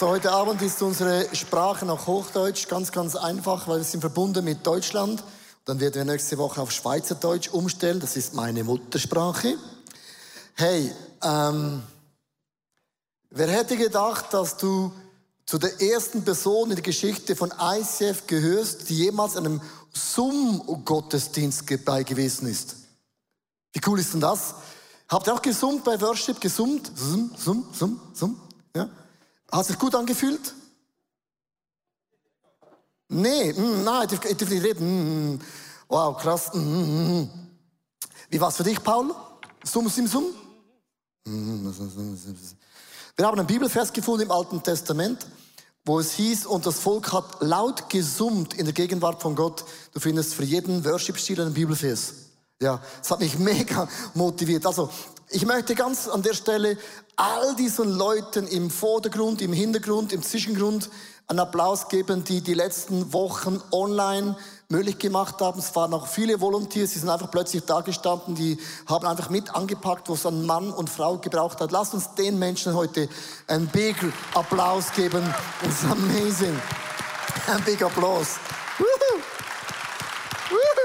So, 0.00 0.08
heute 0.08 0.32
Abend 0.32 0.62
ist 0.62 0.80
unsere 0.80 1.28
Sprache 1.36 1.84
noch 1.84 2.06
Hochdeutsch, 2.06 2.68
ganz, 2.68 2.90
ganz 2.90 3.16
einfach, 3.16 3.68
weil 3.68 3.80
wir 3.80 3.84
sind 3.84 4.00
verbunden 4.00 4.42
mit 4.42 4.66
Deutschland. 4.66 5.22
Dann 5.66 5.78
werden 5.78 5.96
wir 5.96 6.04
nächste 6.06 6.38
Woche 6.38 6.62
auf 6.62 6.72
Schweizerdeutsch 6.72 7.50
umstellen, 7.50 8.00
das 8.00 8.16
ist 8.16 8.32
meine 8.32 8.64
Muttersprache. 8.64 9.58
Hey, 10.54 10.90
ähm, 11.22 11.82
wer 13.28 13.48
hätte 13.48 13.76
gedacht, 13.76 14.32
dass 14.32 14.56
du 14.56 14.90
zu 15.44 15.58
der 15.58 15.78
ersten 15.82 16.24
Person 16.24 16.70
in 16.70 16.76
der 16.76 16.82
Geschichte 16.82 17.36
von 17.36 17.52
ICF 17.60 18.26
gehörst, 18.26 18.88
die 18.88 18.96
jemals 18.96 19.36
einem 19.36 19.60
Summ-Gottesdienst 19.92 21.64
dabei 21.70 22.04
gewesen 22.04 22.48
ist? 22.48 22.74
Wie 23.74 23.82
cool 23.86 24.00
ist 24.00 24.14
denn 24.14 24.20
das? 24.20 24.54
Habt 25.10 25.26
ihr 25.26 25.34
auch 25.34 25.42
gesummt 25.42 25.84
bei 25.84 26.00
Worship? 26.00 26.40
Gesummt? 26.40 26.90
Summ, 26.96 27.32
summ, 27.36 27.68
summ, 27.74 28.00
summ. 28.14 28.40
Hat 29.52 29.66
sich 29.66 29.78
gut 29.78 29.94
angefühlt? 29.94 30.54
Nee, 33.08 33.52
mm, 33.52 33.82
nein, 33.82 34.08
ich 34.10 34.36
darf 34.36 34.50
nicht 34.50 34.62
reden. 34.62 34.86
Mm, 34.86 35.34
mm. 35.34 35.40
wow, 35.88 36.16
krass. 36.16 36.50
Mm, 36.54 37.24
Wie 38.28 38.40
war 38.40 38.48
es 38.48 38.56
für 38.56 38.62
dich, 38.62 38.80
Paul? 38.82 39.12
Summ, 39.64 39.88
sim, 39.88 40.06
summ? 40.06 40.26
Wir 43.16 43.26
haben 43.26 43.38
einen 43.38 43.46
Bibelvers 43.46 43.92
gefunden 43.92 44.22
im 44.22 44.30
Alten 44.30 44.62
Testament, 44.62 45.26
wo 45.84 45.98
es 45.98 46.12
hieß, 46.12 46.46
und 46.46 46.64
das 46.64 46.78
Volk 46.78 47.12
hat 47.12 47.40
laut 47.40 47.90
gesummt 47.90 48.54
in 48.54 48.64
der 48.64 48.72
Gegenwart 48.72 49.20
von 49.20 49.34
Gott. 49.34 49.64
Du 49.92 50.00
findest 50.00 50.34
für 50.34 50.44
jeden 50.44 50.84
Worship-Stil 50.84 51.40
einen 51.40 51.52
Bibelvers. 51.52 52.14
Ja, 52.62 52.80
das 52.98 53.10
hat 53.10 53.20
mich 53.20 53.38
mega 53.40 53.88
motiviert. 54.14 54.64
Also, 54.64 54.88
ich 55.30 55.46
möchte 55.46 55.74
ganz 55.74 56.08
an 56.08 56.22
der 56.22 56.34
Stelle 56.34 56.76
all 57.16 57.54
diesen 57.54 57.96
Leuten 57.96 58.48
im 58.48 58.70
Vordergrund, 58.70 59.40
im 59.42 59.52
Hintergrund, 59.52 60.12
im 60.12 60.22
Zwischengrund 60.22 60.90
einen 61.28 61.38
Applaus 61.38 61.88
geben, 61.88 62.24
die 62.24 62.40
die 62.40 62.54
letzten 62.54 63.12
Wochen 63.12 63.62
online 63.70 64.36
möglich 64.68 64.98
gemacht 64.98 65.40
haben. 65.40 65.60
Es 65.60 65.74
waren 65.76 65.94
auch 65.94 66.08
viele 66.08 66.40
Volunteers, 66.40 66.90
die 66.90 66.98
sind 66.98 67.08
einfach 67.08 67.30
plötzlich 67.30 67.64
da 67.64 67.80
gestanden, 67.80 68.34
die 68.34 68.58
haben 68.86 69.06
einfach 69.06 69.30
mit 69.30 69.54
angepackt, 69.54 70.08
wo 70.08 70.14
es 70.14 70.26
ein 70.26 70.44
Mann 70.44 70.72
und 70.72 70.90
Frau 70.90 71.18
gebraucht 71.18 71.60
hat. 71.60 71.70
Lasst 71.70 71.94
uns 71.94 72.12
den 72.14 72.38
Menschen 72.38 72.74
heute 72.74 73.08
einen 73.46 73.68
big 73.68 73.96
Applaus 74.34 74.92
geben. 74.92 75.22
It's 75.62 75.84
amazing. 75.84 76.60
Ein 77.46 77.62
big 77.64 77.80
Applaus. 77.82 78.38
Woohoo. 78.78 79.20
Woohoo. 80.50 80.80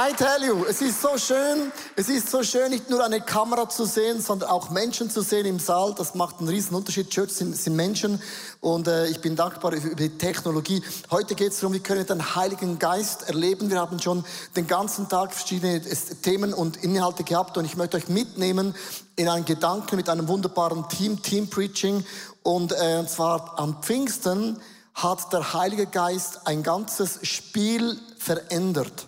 I 0.00 0.12
tell 0.12 0.44
you, 0.46 0.64
es 0.64 0.80
ist 0.80 1.02
so 1.02 1.18
schön, 1.18 1.72
es 1.96 2.08
ist 2.08 2.30
so 2.30 2.44
schön, 2.44 2.70
nicht 2.70 2.88
nur 2.88 3.04
eine 3.04 3.20
Kamera 3.20 3.68
zu 3.68 3.84
sehen, 3.84 4.20
sondern 4.20 4.48
auch 4.48 4.70
Menschen 4.70 5.10
zu 5.10 5.22
sehen 5.22 5.44
im 5.44 5.58
Saal. 5.58 5.92
Das 5.92 6.14
macht 6.14 6.38
einen 6.38 6.46
riesen 6.46 6.76
Unterschied. 6.76 7.10
Church 7.10 7.32
sind, 7.32 7.56
sind 7.56 7.74
Menschen 7.74 8.22
und 8.60 8.86
äh, 8.86 9.08
ich 9.08 9.20
bin 9.20 9.34
dankbar 9.34 9.72
über 9.72 9.96
die 9.96 10.16
Technologie. 10.16 10.84
Heute 11.10 11.34
geht 11.34 11.50
es 11.50 11.58
darum, 11.58 11.74
wie 11.74 11.80
können 11.80 11.98
wir 11.98 12.06
den 12.06 12.36
Heiligen 12.36 12.78
Geist 12.78 13.28
erleben. 13.28 13.70
Wir 13.70 13.80
haben 13.80 14.00
schon 14.00 14.24
den 14.54 14.68
ganzen 14.68 15.08
Tag 15.08 15.34
verschiedene 15.34 15.82
Themen 16.22 16.54
und 16.54 16.76
Inhalte 16.84 17.24
gehabt 17.24 17.58
und 17.58 17.64
ich 17.64 17.76
möchte 17.76 17.96
euch 17.96 18.06
mitnehmen 18.06 18.76
in 19.16 19.28
einen 19.28 19.46
Gedanken 19.46 19.96
mit 19.96 20.08
einem 20.08 20.28
wunderbaren 20.28 20.88
Team, 20.88 21.20
Team 21.22 21.50
Preaching 21.50 22.04
und 22.44 22.70
äh, 22.70 23.04
zwar 23.08 23.58
am 23.58 23.82
Pfingsten 23.82 24.60
hat 24.94 25.32
der 25.32 25.54
Heilige 25.54 25.86
Geist 25.86 26.46
ein 26.46 26.62
ganzes 26.62 27.18
Spiel 27.26 27.98
verändert. 28.16 29.07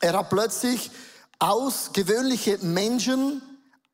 Er 0.00 0.18
hat 0.18 0.30
plötzlich 0.30 0.90
ausgewöhnliche 1.38 2.58
Menschen 2.58 3.42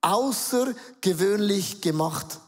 außergewöhnlich 0.03 1.81
gemacht. 1.81 2.41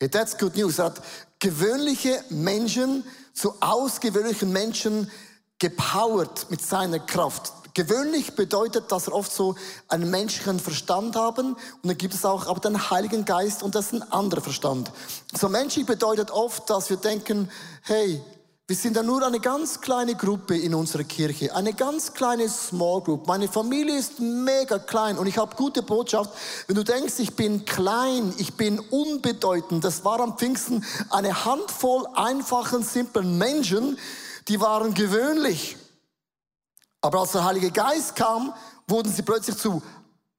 That's 0.00 0.38
good 0.38 0.56
news. 0.56 0.78
Er 0.78 0.86
hat 0.86 1.02
gewöhnliche 1.38 2.24
Menschen 2.30 3.04
zu 3.34 3.54
ausgewöhnlichen 3.60 4.52
Menschen 4.52 5.10
gepowert 5.58 6.46
mit 6.50 6.62
seiner 6.62 6.98
Kraft. 6.98 7.52
Gewöhnlich 7.74 8.34
bedeutet, 8.34 8.90
dass 8.90 9.06
er 9.06 9.14
oft 9.14 9.32
so 9.32 9.54
einen 9.88 10.10
menschlichen 10.10 10.58
Verstand 10.58 11.14
haben 11.14 11.52
und 11.54 11.84
dann 11.84 11.96
gibt 11.96 12.14
es 12.14 12.24
auch 12.24 12.46
aber 12.48 12.60
den 12.60 12.90
Heiligen 12.90 13.24
Geist 13.24 13.62
und 13.62 13.74
das 13.74 13.86
ist 13.86 13.92
ein 13.92 14.10
anderer 14.10 14.40
Verstand. 14.40 14.90
So 15.38 15.48
menschlich 15.48 15.86
bedeutet 15.86 16.30
oft, 16.30 16.68
dass 16.68 16.90
wir 16.90 16.96
denken, 16.96 17.48
hey, 17.82 18.20
wir 18.70 18.76
sind 18.76 18.94
ja 18.94 19.02
nur 19.02 19.26
eine 19.26 19.40
ganz 19.40 19.80
kleine 19.80 20.14
Gruppe 20.14 20.56
in 20.56 20.76
unserer 20.76 21.02
Kirche, 21.02 21.52
eine 21.56 21.72
ganz 21.72 22.12
kleine 22.12 22.48
Small 22.48 23.00
Group. 23.00 23.26
Meine 23.26 23.48
Familie 23.48 23.98
ist 23.98 24.20
mega 24.20 24.78
klein 24.78 25.18
und 25.18 25.26
ich 25.26 25.38
habe 25.38 25.56
gute 25.56 25.82
Botschaft. 25.82 26.30
Wenn 26.68 26.76
du 26.76 26.84
denkst, 26.84 27.14
ich 27.18 27.34
bin 27.34 27.64
klein, 27.64 28.32
ich 28.38 28.54
bin 28.54 28.78
unbedeutend, 28.78 29.82
das 29.82 30.04
war 30.04 30.20
am 30.20 30.38
Pfingsten 30.38 30.84
eine 31.10 31.44
Handvoll 31.44 32.06
einfachen, 32.14 32.84
simplen 32.84 33.38
Menschen, 33.38 33.98
die 34.46 34.60
waren 34.60 34.94
gewöhnlich. 34.94 35.76
Aber 37.00 37.22
als 37.22 37.32
der 37.32 37.44
Heilige 37.44 37.72
Geist 37.72 38.14
kam, 38.14 38.54
wurden 38.86 39.12
sie 39.12 39.22
plötzlich 39.22 39.56
zu 39.56 39.82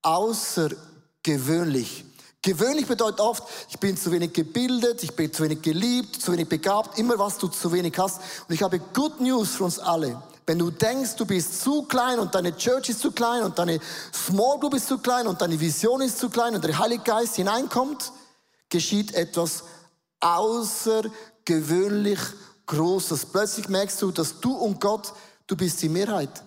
außergewöhnlich. 0.03 2.05
Gewöhnlich 2.43 2.87
bedeutet 2.87 3.19
oft, 3.19 3.43
ich 3.69 3.77
bin 3.77 3.95
zu 3.95 4.11
wenig 4.11 4.33
gebildet, 4.33 5.03
ich 5.03 5.15
bin 5.15 5.31
zu 5.31 5.43
wenig 5.43 5.61
geliebt, 5.61 6.19
zu 6.19 6.31
wenig 6.31 6.49
begabt, 6.49 6.97
immer 6.97 7.19
was 7.19 7.37
du 7.37 7.47
zu 7.47 7.71
wenig 7.71 7.95
hast. 7.99 8.19
Und 8.47 8.55
ich 8.55 8.63
habe 8.63 8.79
Good 8.79 9.21
News 9.21 9.49
für 9.49 9.65
uns 9.65 9.77
alle. 9.77 10.19
Wenn 10.47 10.57
du 10.57 10.71
denkst, 10.71 11.17
du 11.17 11.25
bist 11.25 11.61
zu 11.61 11.83
klein 11.83 12.17
und 12.17 12.33
deine 12.33 12.57
Church 12.57 12.89
ist 12.89 13.01
zu 13.01 13.11
klein 13.11 13.43
und 13.43 13.59
deine 13.59 13.79
Small 14.11 14.59
Group 14.59 14.73
ist 14.73 14.87
zu 14.87 14.97
klein 14.97 15.27
und 15.27 15.39
deine 15.39 15.59
Vision 15.59 16.01
ist 16.01 16.17
zu 16.17 16.31
klein 16.31 16.55
und 16.55 16.63
der 16.63 16.79
Heilige 16.79 17.03
Geist 17.03 17.35
hineinkommt, 17.35 18.11
geschieht 18.69 19.13
etwas 19.13 19.63
außergewöhnlich 20.19 22.19
Großes. 22.65 23.27
Plötzlich 23.27 23.69
merkst 23.69 24.01
du, 24.01 24.09
dass 24.09 24.39
du 24.39 24.53
und 24.53 24.81
Gott, 24.81 25.13
du 25.45 25.55
bist 25.55 25.79
die 25.83 25.89
Mehrheit. 25.89 26.41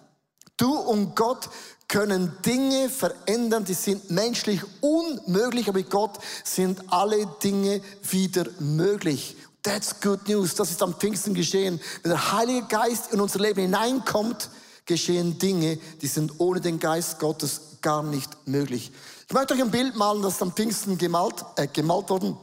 Du 0.56 0.74
und 0.74 1.14
Gott 1.14 1.48
können 1.88 2.32
Dinge 2.44 2.88
verändern, 2.88 3.64
die 3.64 3.74
sind 3.74 4.10
menschlich 4.10 4.60
unmöglich, 4.80 5.68
aber 5.68 5.78
mit 5.78 5.90
Gott 5.90 6.18
sind 6.42 6.80
alle 6.92 7.26
Dinge 7.42 7.80
wieder 8.02 8.46
möglich. 8.58 9.36
That's 9.62 10.00
good 10.00 10.28
news. 10.28 10.54
Das 10.54 10.70
ist 10.70 10.82
am 10.82 10.94
Pfingsten 10.94 11.34
geschehen. 11.34 11.80
Wenn 12.02 12.10
der 12.10 12.32
Heilige 12.32 12.66
Geist 12.66 13.12
in 13.12 13.20
unser 13.20 13.38
Leben 13.38 13.60
hineinkommt, 13.60 14.50
geschehen 14.86 15.38
Dinge, 15.38 15.78
die 16.02 16.06
sind 16.06 16.32
ohne 16.38 16.60
den 16.60 16.78
Geist 16.78 17.18
Gottes 17.18 17.60
gar 17.80 18.02
nicht 18.02 18.30
möglich. 18.46 18.92
Ich 19.26 19.32
möchte 19.32 19.54
euch 19.54 19.62
ein 19.62 19.70
Bild 19.70 19.96
malen, 19.96 20.22
das 20.22 20.42
am 20.42 20.52
Pfingsten 20.52 20.98
gemalt, 20.98 21.44
äh, 21.56 21.66
gemalt 21.66 22.10
worden, 22.10 22.36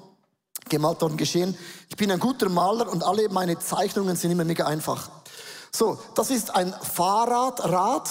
gemalt 0.67 1.01
worden 1.01 1.17
geschehen. 1.17 1.55
Ich 1.89 1.95
bin 1.95 2.09
ein 2.11 2.19
guter 2.19 2.49
Maler 2.49 2.91
und 2.91 3.03
alle 3.03 3.29
meine 3.29 3.59
Zeichnungen 3.59 4.15
sind 4.15 4.31
immer 4.31 4.45
mega 4.45 4.65
einfach. 4.65 5.09
So, 5.71 5.99
das 6.15 6.31
ist 6.31 6.53
ein 6.55 6.73
Fahrradrad 6.73 8.09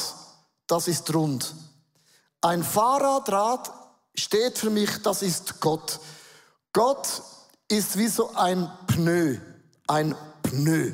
das 0.71 0.89
ist 0.89 1.13
rund. 1.15 1.55
Ein 2.41 2.63
Fahrradrad 2.63 3.73
steht 4.15 4.59
für 4.59 4.71
mich, 4.71 5.03
das 5.03 5.23
ist 5.23 5.61
Gott. 5.61 5.99
Gott 6.73 7.23
ist 7.69 7.99
wie 7.99 8.09
so 8.09 8.33
ein 8.35 8.71
Pneu, 8.87 9.39
ein 9.89 10.15
Pneu. 10.43 10.93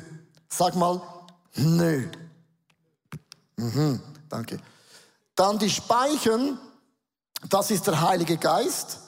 Sag 0.49 0.75
mal, 0.75 1.01
Pneu. 1.53 2.05
Mhm, 3.57 4.01
danke. 4.29 4.59
Dann 5.35 5.59
die 5.59 5.69
Speichen, 5.69 6.59
das 7.49 7.69
ist 7.69 7.85
der 7.85 8.01
Heilige 8.01 8.37
Geist, 8.37 8.99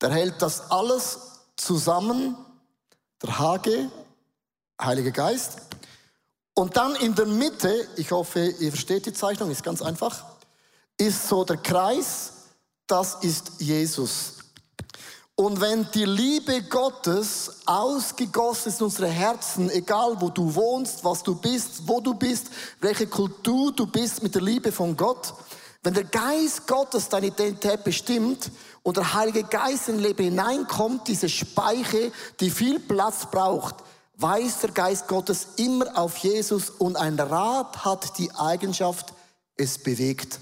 der 0.00 0.10
hält 0.10 0.42
das 0.42 0.70
alles 0.70 1.18
zusammen, 1.56 2.36
der 3.22 3.38
Hage, 3.38 3.90
Heilige 4.80 5.12
Geist. 5.12 5.58
Und 6.60 6.76
dann 6.76 6.94
in 6.96 7.14
der 7.14 7.24
Mitte, 7.24 7.88
ich 7.96 8.10
hoffe, 8.10 8.38
ihr 8.58 8.70
versteht 8.70 9.06
die 9.06 9.14
Zeichnung, 9.14 9.50
ist 9.50 9.62
ganz 9.62 9.80
einfach, 9.80 10.26
ist 10.98 11.26
so 11.26 11.42
der 11.42 11.56
Kreis, 11.56 12.32
das 12.86 13.14
ist 13.22 13.52
Jesus. 13.60 14.34
Und 15.36 15.62
wenn 15.62 15.90
die 15.92 16.04
Liebe 16.04 16.60
Gottes 16.64 17.62
ausgegossen 17.64 18.68
ist 18.68 18.80
in 18.80 18.84
unsere 18.84 19.08
Herzen, 19.08 19.70
egal 19.70 20.20
wo 20.20 20.28
du 20.28 20.54
wohnst, 20.54 21.02
was 21.02 21.22
du 21.22 21.34
bist, 21.34 21.88
wo 21.88 22.02
du 22.02 22.12
bist, 22.12 22.48
welche 22.82 23.06
Kultur 23.06 23.72
du 23.72 23.86
bist 23.86 24.22
mit 24.22 24.34
der 24.34 24.42
Liebe 24.42 24.70
von 24.70 24.94
Gott, 24.94 25.32
wenn 25.82 25.94
der 25.94 26.04
Geist 26.04 26.66
Gottes 26.66 27.08
deine 27.08 27.28
Identität 27.28 27.84
bestimmt 27.84 28.50
und 28.82 28.98
der 28.98 29.14
Heilige 29.14 29.44
Geist 29.44 29.88
in 29.88 29.94
dein 29.94 30.04
Leben 30.04 30.24
hineinkommt, 30.24 31.08
diese 31.08 31.30
Speiche, 31.30 32.12
die 32.38 32.50
viel 32.50 32.78
Platz 32.80 33.30
braucht, 33.30 33.76
weist 34.20 34.62
der 34.62 34.70
Geist 34.70 35.08
Gottes 35.08 35.48
immer 35.56 35.96
auf 35.96 36.16
Jesus 36.18 36.70
und 36.70 36.96
ein 36.96 37.18
Rad 37.18 37.84
hat 37.84 38.18
die 38.18 38.30
Eigenschaft, 38.34 39.12
es 39.56 39.78
bewegt. 39.78 40.40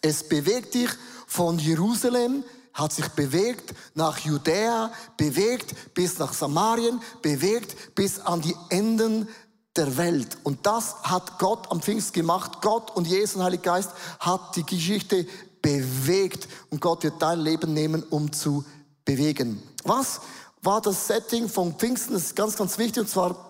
Es 0.00 0.28
bewegt 0.28 0.74
dich 0.74 0.90
von 1.26 1.58
Jerusalem, 1.58 2.44
hat 2.72 2.92
sich 2.92 3.08
bewegt 3.08 3.74
nach 3.94 4.18
Judäa, 4.18 4.92
bewegt 5.16 5.94
bis 5.94 6.18
nach 6.18 6.32
Samarien, 6.32 7.00
bewegt 7.22 7.94
bis 7.94 8.20
an 8.20 8.40
die 8.40 8.56
Enden 8.70 9.28
der 9.76 9.96
Welt. 9.96 10.38
Und 10.44 10.64
das 10.64 10.96
hat 11.02 11.38
Gott 11.38 11.70
am 11.70 11.82
Pfingst 11.82 12.12
gemacht. 12.12 12.62
Gott 12.62 12.94
und 12.96 13.06
Jesus 13.06 13.36
und 13.36 13.42
Heiliger 13.42 13.74
Geist 13.74 13.90
hat 14.20 14.56
die 14.56 14.64
Geschichte 14.64 15.26
bewegt. 15.60 16.48
Und 16.70 16.80
Gott 16.80 17.02
wird 17.02 17.20
dein 17.20 17.40
Leben 17.40 17.74
nehmen, 17.74 18.02
um 18.04 18.32
zu 18.32 18.64
bewegen. 19.04 19.62
Was 19.84 20.20
war 20.62 20.80
das 20.80 21.06
Setting 21.06 21.48
von 21.48 21.74
Pfingsten? 21.74 22.14
Das 22.14 22.24
ist 22.24 22.36
ganz, 22.36 22.56
ganz 22.56 22.78
wichtig. 22.78 23.02
Und 23.02 23.08
zwar 23.08 23.48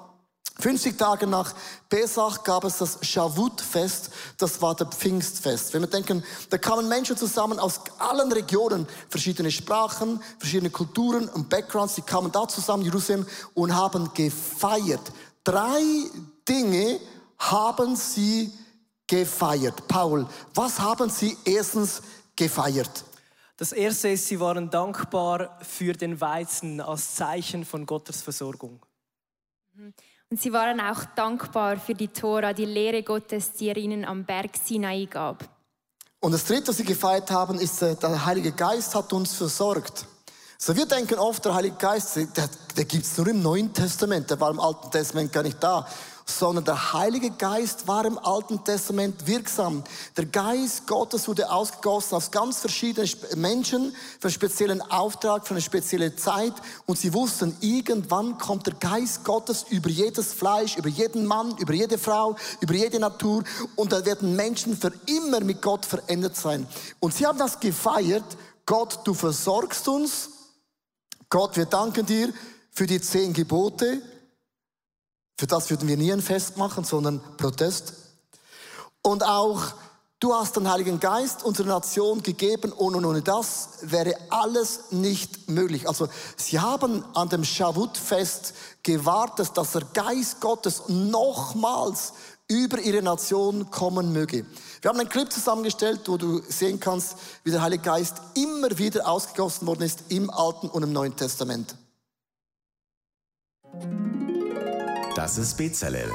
50 0.60 0.98
Tage 0.98 1.26
nach 1.26 1.54
Pesach 1.88 2.42
gab 2.42 2.64
es 2.64 2.78
das 2.78 2.98
Shavuot-Fest, 3.02 4.10
das 4.38 4.60
war 4.60 4.74
der 4.74 4.88
Pfingstfest. 4.88 5.72
Wenn 5.72 5.82
wir 5.82 5.88
denken, 5.88 6.24
da 6.50 6.58
kamen 6.58 6.88
Menschen 6.88 7.16
zusammen 7.16 7.60
aus 7.60 7.80
allen 7.98 8.32
Regionen, 8.32 8.88
verschiedene 9.08 9.52
Sprachen, 9.52 10.20
verschiedene 10.38 10.70
Kulturen 10.70 11.28
und 11.28 11.48
Backgrounds, 11.48 11.94
die 11.94 12.02
kamen 12.02 12.32
da 12.32 12.48
zusammen 12.48 12.82
Jerusalem 12.82 13.24
und 13.54 13.74
haben 13.74 14.12
gefeiert. 14.14 15.12
Drei 15.44 15.80
Dinge 16.48 16.98
haben 17.38 17.94
sie 17.94 18.52
gefeiert. 19.06 19.86
Paul, 19.86 20.26
was 20.54 20.80
haben 20.80 21.08
sie 21.08 21.38
erstens 21.44 22.02
gefeiert? 22.34 23.04
Das 23.58 23.72
erste 23.72 24.08
ist, 24.08 24.26
sie 24.26 24.38
waren 24.38 24.70
dankbar 24.70 25.58
für 25.62 25.92
den 25.92 26.20
Weizen 26.20 26.80
als 26.80 27.16
Zeichen 27.16 27.64
von 27.64 27.86
Gottes 27.86 28.22
Versorgung. 28.22 28.80
Mhm. 29.74 29.92
Und 30.30 30.40
sie 30.40 30.52
waren 30.52 30.80
auch 30.80 31.04
dankbar 31.16 31.76
für 31.76 31.94
die 31.94 32.08
Tora, 32.08 32.52
die 32.52 32.66
Lehre 32.66 33.02
Gottes, 33.02 33.52
die 33.54 33.68
er 33.68 33.76
ihnen 33.76 34.04
am 34.04 34.24
Berg 34.24 34.50
Sinai 34.62 35.06
gab. 35.06 35.48
Und 36.20 36.32
das 36.32 36.44
dritte, 36.44 36.68
was 36.68 36.76
sie 36.76 36.84
gefeiert 36.84 37.30
haben, 37.32 37.58
ist, 37.58 37.82
äh, 37.82 37.96
der 37.96 38.24
Heilige 38.24 38.52
Geist 38.52 38.94
hat 38.94 39.12
uns 39.12 39.34
versorgt. 39.34 40.06
So, 40.56 40.76
wir 40.76 40.86
denken 40.86 41.18
oft, 41.18 41.44
der 41.44 41.54
Heilige 41.54 41.76
Geist, 41.76 42.14
der, 42.16 42.48
der 42.76 42.84
gibt 42.84 43.06
es 43.06 43.16
nur 43.18 43.26
im 43.26 43.42
Neuen 43.42 43.72
Testament, 43.72 44.30
der 44.30 44.38
war 44.38 44.50
im 44.50 44.60
Alten 44.60 44.90
Testament 44.90 45.32
gar 45.32 45.42
nicht 45.42 45.60
da 45.60 45.84
sondern 46.30 46.64
der 46.64 46.92
Heilige 46.92 47.30
Geist 47.30 47.88
war 47.88 48.04
im 48.04 48.18
Alten 48.18 48.62
Testament 48.62 49.26
wirksam. 49.26 49.82
Der 50.16 50.26
Geist 50.26 50.86
Gottes 50.86 51.26
wurde 51.26 51.50
ausgegossen 51.50 52.16
aus 52.16 52.30
ganz 52.30 52.58
verschiedenen 52.58 53.08
Menschen 53.36 53.94
für 54.20 54.28
einen 54.28 54.34
speziellen 54.34 54.82
Auftrag, 54.82 55.46
für 55.46 55.54
eine 55.54 55.62
spezielle 55.62 56.14
Zeit. 56.16 56.52
Und 56.86 56.98
sie 56.98 57.14
wussten, 57.14 57.56
irgendwann 57.60 58.36
kommt 58.38 58.66
der 58.66 58.74
Geist 58.74 59.24
Gottes 59.24 59.64
über 59.70 59.88
jedes 59.88 60.34
Fleisch, 60.34 60.76
über 60.76 60.88
jeden 60.88 61.24
Mann, 61.24 61.56
über 61.58 61.72
jede 61.72 61.98
Frau, 61.98 62.36
über 62.60 62.74
jede 62.74 63.00
Natur. 63.00 63.42
Und 63.76 63.92
da 63.92 64.04
werden 64.04 64.36
Menschen 64.36 64.76
für 64.76 64.92
immer 65.06 65.40
mit 65.40 65.62
Gott 65.62 65.86
verändert 65.86 66.36
sein. 66.36 66.66
Und 67.00 67.14
sie 67.14 67.26
haben 67.26 67.38
das 67.38 67.58
gefeiert. 67.58 68.24
Gott, 68.66 69.00
du 69.04 69.14
versorgst 69.14 69.88
uns. 69.88 70.28
Gott, 71.30 71.56
wir 71.56 71.66
danken 71.66 72.04
dir 72.04 72.32
für 72.70 72.86
die 72.86 73.00
zehn 73.00 73.32
Gebote. 73.32 74.02
Für 75.38 75.46
das 75.46 75.70
würden 75.70 75.88
wir 75.88 75.96
nie 75.96 76.12
ein 76.12 76.20
Fest 76.20 76.56
machen, 76.56 76.82
sondern 76.82 77.20
Protest. 77.36 77.92
Und 79.02 79.22
auch, 79.24 79.62
du 80.18 80.34
hast 80.34 80.56
den 80.56 80.68
Heiligen 80.68 80.98
Geist 80.98 81.44
unserer 81.44 81.68
Nation 81.68 82.24
gegeben 82.24 82.72
und 82.72 82.96
ohne 82.96 83.22
das 83.22 83.68
wäre 83.82 84.16
alles 84.30 84.90
nicht 84.90 85.48
möglich. 85.48 85.86
Also, 85.86 86.08
sie 86.36 86.58
haben 86.58 87.04
an 87.14 87.28
dem 87.28 87.44
Shavuot-Fest 87.44 88.52
gewartet, 88.82 89.52
dass 89.54 89.72
der 89.72 89.84
Geist 89.94 90.40
Gottes 90.40 90.82
nochmals 90.88 92.14
über 92.48 92.80
ihre 92.80 93.02
Nation 93.02 93.70
kommen 93.70 94.12
möge. 94.12 94.44
Wir 94.80 94.88
haben 94.88 94.98
einen 94.98 95.08
Clip 95.08 95.30
zusammengestellt, 95.30 96.00
wo 96.06 96.16
du 96.16 96.42
sehen 96.48 96.80
kannst, 96.80 97.16
wie 97.44 97.52
der 97.52 97.62
Heilige 97.62 97.84
Geist 97.84 98.16
immer 98.34 98.76
wieder 98.76 99.06
ausgegossen 99.06 99.68
worden 99.68 99.82
ist 99.82 100.02
im 100.08 100.30
Alten 100.30 100.68
und 100.68 100.82
im 100.82 100.92
Neuen 100.92 101.14
Testament. 101.14 101.76
Das 105.18 105.36
ist 105.36 105.56
Bezalel. 105.56 106.12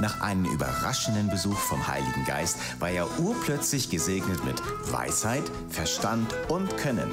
Nach 0.00 0.20
einem 0.20 0.44
überraschenden 0.44 1.28
Besuch 1.28 1.58
vom 1.58 1.88
Heiligen 1.88 2.24
Geist 2.24 2.56
war 2.78 2.88
er 2.88 3.18
urplötzlich 3.18 3.90
gesegnet 3.90 4.44
mit 4.44 4.62
Weisheit, 4.92 5.42
Verstand 5.70 6.32
und 6.46 6.76
Können. 6.76 7.10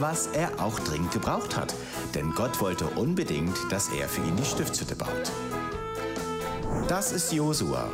Was 0.00 0.26
er 0.26 0.60
auch 0.60 0.80
dringend 0.80 1.12
gebraucht 1.12 1.56
hat, 1.56 1.72
denn 2.16 2.32
Gott 2.32 2.60
wollte 2.60 2.86
unbedingt, 2.88 3.56
dass 3.70 3.90
er 3.90 4.08
für 4.08 4.22
ihn 4.22 4.36
die 4.36 4.44
Stiftshütte 4.44 4.96
baut. 4.96 5.30
Das 6.88 7.12
ist 7.12 7.32
Josua. 7.32 7.88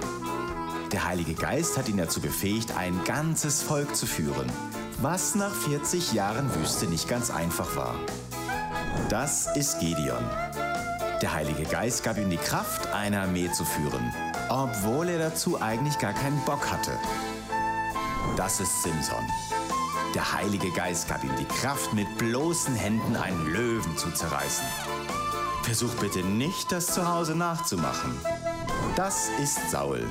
Der 0.92 1.04
Heilige 1.04 1.34
Geist 1.34 1.76
hat 1.76 1.90
ihn 1.90 1.98
dazu 1.98 2.22
befähigt, 2.22 2.74
ein 2.74 2.98
ganzes 3.04 3.60
Volk 3.60 3.94
zu 3.94 4.06
führen, 4.06 4.50
was 5.02 5.34
nach 5.34 5.52
40 5.52 6.14
Jahren 6.14 6.54
Wüste 6.54 6.86
nicht 6.86 7.06
ganz 7.06 7.28
einfach 7.28 7.76
war. 7.76 7.96
Das 9.10 9.54
ist 9.54 9.78
Gideon. 9.78 10.24
Der 11.22 11.32
Heilige 11.32 11.62
Geist 11.62 12.04
gab 12.04 12.18
ihm 12.18 12.28
die 12.28 12.36
Kraft, 12.36 12.88
eine 12.92 13.22
Armee 13.22 13.50
zu 13.50 13.64
führen, 13.64 14.12
obwohl 14.50 15.08
er 15.08 15.18
dazu 15.18 15.60
eigentlich 15.60 15.98
gar 15.98 16.12
keinen 16.12 16.38
Bock 16.44 16.70
hatte. 16.70 16.92
Das 18.36 18.60
ist 18.60 18.82
Simson. 18.82 19.24
Der 20.14 20.34
Heilige 20.34 20.70
Geist 20.72 21.08
gab 21.08 21.24
ihm 21.24 21.34
die 21.38 21.46
Kraft, 21.46 21.94
mit 21.94 22.18
bloßen 22.18 22.74
Händen 22.74 23.16
einen 23.16 23.46
Löwen 23.46 23.96
zu 23.96 24.10
zerreißen. 24.10 24.66
Versuch 25.62 25.94
bitte 25.94 26.18
nicht, 26.18 26.70
das 26.70 26.88
zu 26.88 27.08
Hause 27.08 27.34
nachzumachen. 27.34 28.12
Das 28.94 29.30
ist 29.42 29.70
Saul. 29.70 30.04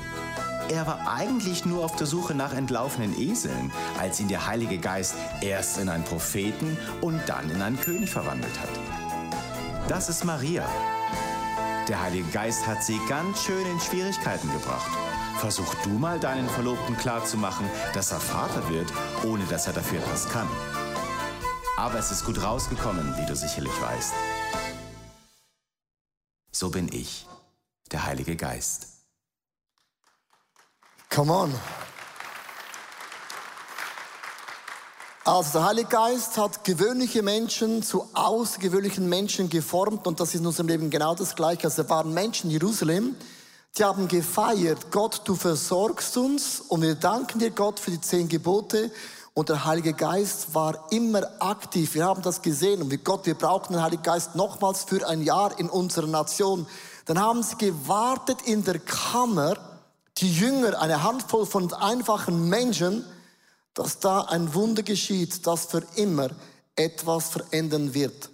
Er 0.68 0.88
war 0.88 1.06
eigentlich 1.08 1.64
nur 1.64 1.84
auf 1.84 1.94
der 1.94 2.08
Suche 2.08 2.34
nach 2.34 2.52
entlaufenen 2.52 3.16
Eseln, 3.16 3.70
als 4.00 4.18
ihn 4.18 4.26
der 4.26 4.48
Heilige 4.48 4.78
Geist 4.78 5.14
erst 5.40 5.78
in 5.78 5.88
einen 5.88 6.04
Propheten 6.04 6.76
und 7.00 7.20
dann 7.28 7.48
in 7.48 7.62
einen 7.62 7.80
König 7.80 8.10
verwandelt 8.10 8.58
hat. 8.58 8.70
Das 9.88 10.08
ist 10.08 10.24
Maria. 10.24 10.68
Der 11.88 12.02
Heilige 12.02 12.28
Geist 12.30 12.66
hat 12.66 12.82
sie 12.82 13.00
ganz 13.08 13.44
schön 13.44 13.64
in 13.64 13.78
Schwierigkeiten 13.78 14.50
gebracht. 14.52 14.90
Versuch 15.38 15.72
du 15.84 15.90
mal 15.90 16.18
deinen 16.18 16.48
Verlobten 16.48 16.96
klarzumachen, 16.96 17.68
dass 17.94 18.10
er 18.10 18.18
Vater 18.18 18.68
wird, 18.68 18.92
ohne 19.24 19.44
dass 19.44 19.68
er 19.68 19.72
dafür 19.72 20.00
etwas 20.00 20.28
kann. 20.28 20.48
Aber 21.76 21.98
es 21.98 22.10
ist 22.10 22.24
gut 22.24 22.42
rausgekommen, 22.42 23.16
wie 23.16 23.26
du 23.26 23.36
sicherlich 23.36 23.80
weißt. 23.80 24.14
So 26.50 26.70
bin 26.70 26.88
ich, 26.92 27.28
der 27.92 28.04
Heilige 28.04 28.34
Geist. 28.34 28.88
Come 31.08 31.32
on. 31.32 31.54
Also 35.26 35.58
der 35.58 35.66
Heilige 35.66 35.88
Geist 35.88 36.38
hat 36.38 36.62
gewöhnliche 36.62 37.20
Menschen 37.20 37.82
zu 37.82 38.06
außergewöhnlichen 38.14 39.08
Menschen 39.08 39.48
geformt 39.50 40.06
und 40.06 40.20
das 40.20 40.28
ist 40.28 40.40
in 40.40 40.46
unserem 40.46 40.68
Leben 40.68 40.88
genau 40.88 41.16
das 41.16 41.34
Gleiche. 41.34 41.64
Also 41.64 41.82
da 41.82 41.90
waren 41.90 42.14
Menschen 42.14 42.48
in 42.48 42.52
Jerusalem, 42.52 43.16
die 43.76 43.82
haben 43.82 44.06
gefeiert, 44.06 44.92
Gott, 44.92 45.22
du 45.24 45.34
versorgst 45.34 46.16
uns 46.16 46.60
und 46.60 46.82
wir 46.82 46.94
danken 46.94 47.40
dir, 47.40 47.50
Gott, 47.50 47.80
für 47.80 47.90
die 47.90 48.00
zehn 48.00 48.28
Gebote. 48.28 48.92
Und 49.34 49.48
der 49.48 49.64
Heilige 49.64 49.94
Geist 49.94 50.54
war 50.54 50.86
immer 50.92 51.24
aktiv. 51.40 51.94
Wir 51.94 52.04
haben 52.04 52.22
das 52.22 52.40
gesehen. 52.40 52.80
Und 52.80 52.92
wie 52.92 52.98
Gott, 52.98 53.26
wir 53.26 53.34
brauchen 53.34 53.72
den 53.72 53.82
Heiligen 53.82 54.04
Geist 54.04 54.36
nochmals 54.36 54.84
für 54.84 55.04
ein 55.08 55.22
Jahr 55.22 55.58
in 55.58 55.68
unserer 55.68 56.06
Nation. 56.06 56.68
Dann 57.04 57.20
haben 57.20 57.42
sie 57.42 57.56
gewartet 57.56 58.42
in 58.44 58.62
der 58.62 58.78
Kammer, 58.78 59.56
die 60.18 60.32
Jünger, 60.32 60.80
eine 60.80 61.02
Handvoll 61.02 61.46
von 61.46 61.74
einfachen 61.74 62.48
Menschen, 62.48 63.04
dass 63.76 64.00
da 64.00 64.22
ein 64.22 64.54
Wunder 64.54 64.82
geschieht, 64.82 65.46
das 65.46 65.66
für 65.66 65.84
immer 65.94 66.30
etwas 66.74 67.28
verändern 67.28 67.94
wird. 67.94 68.30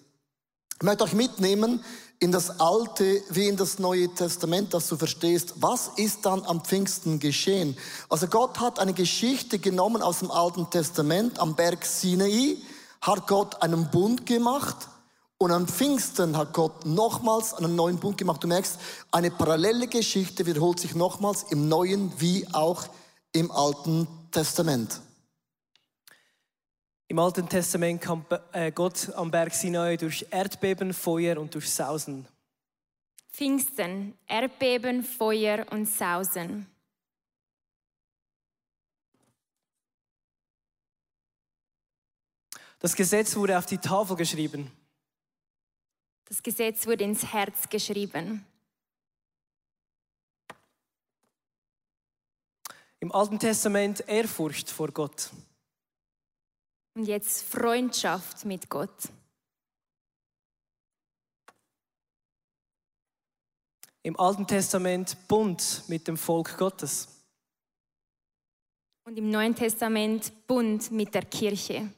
Ich 0.80 0.82
möchte 0.86 1.04
euch 1.04 1.12
mitnehmen 1.12 1.84
in 2.20 2.30
das 2.30 2.60
Alte 2.60 3.20
wie 3.30 3.48
in 3.48 3.56
das 3.56 3.80
Neue 3.80 4.08
Testament, 4.14 4.72
dass 4.72 4.88
du 4.88 4.96
verstehst, 4.96 5.54
was 5.56 5.90
ist 5.96 6.24
dann 6.24 6.44
am 6.44 6.64
Pfingsten 6.64 7.18
geschehen. 7.18 7.76
Also 8.08 8.28
Gott 8.28 8.60
hat 8.60 8.78
eine 8.78 8.92
Geschichte 8.92 9.58
genommen 9.58 10.00
aus 10.00 10.20
dem 10.20 10.30
Alten 10.30 10.70
Testament 10.70 11.40
am 11.40 11.56
Berg 11.56 11.84
Sinai, 11.84 12.56
hat 13.00 13.26
Gott 13.26 13.60
einen 13.62 13.90
Bund 13.90 14.24
gemacht 14.24 14.76
und 15.38 15.50
am 15.50 15.66
Pfingsten 15.66 16.36
hat 16.36 16.52
Gott 16.52 16.86
nochmals 16.86 17.54
einen 17.54 17.74
neuen 17.74 17.98
Bund 17.98 18.16
gemacht. 18.16 18.44
Du 18.44 18.46
merkst, 18.46 18.78
eine 19.10 19.32
parallele 19.32 19.88
Geschichte 19.88 20.46
wiederholt 20.46 20.78
sich 20.78 20.94
nochmals 20.94 21.46
im 21.50 21.68
Neuen 21.68 22.12
wie 22.18 22.46
auch 22.52 22.84
im 23.32 23.50
Alten 23.50 24.06
Testament. 24.30 25.00
Im 27.12 27.18
Alten 27.18 27.46
Testament 27.46 28.00
kam 28.00 28.24
äh, 28.52 28.72
Gott 28.72 29.12
am 29.16 29.30
Berg 29.30 29.52
Sinai 29.52 29.98
durch 29.98 30.24
Erdbeben, 30.30 30.94
Feuer 30.94 31.38
und 31.38 31.54
durch 31.54 31.70
Sausen. 31.70 32.26
Pfingsten, 33.30 34.16
Erdbeben, 34.26 35.02
Feuer 35.04 35.66
und 35.70 35.84
Sausen. 35.84 36.66
Das 42.78 42.96
Gesetz 42.96 43.36
wurde 43.36 43.58
auf 43.58 43.66
die 43.66 43.76
Tafel 43.76 44.16
geschrieben. 44.16 44.72
Das 46.24 46.42
Gesetz 46.42 46.86
wurde 46.86 47.04
ins 47.04 47.30
Herz 47.30 47.68
geschrieben. 47.68 48.42
Im 53.00 53.12
Alten 53.12 53.38
Testament 53.38 54.02
Ehrfurcht 54.08 54.70
vor 54.70 54.90
Gott. 54.92 55.30
Und 56.94 57.06
jetzt 57.06 57.42
Freundschaft 57.42 58.44
mit 58.44 58.68
Gott. 58.68 59.08
Im 64.02 64.18
Alten 64.18 64.46
Testament 64.46 65.16
Bund 65.28 65.84
mit 65.88 66.06
dem 66.06 66.16
Volk 66.16 66.58
Gottes. 66.58 67.08
Und 69.04 69.16
im 69.16 69.30
Neuen 69.30 69.54
Testament 69.54 70.46
Bund 70.46 70.90
mit 70.90 71.14
der 71.14 71.24
Kirche. 71.24 71.90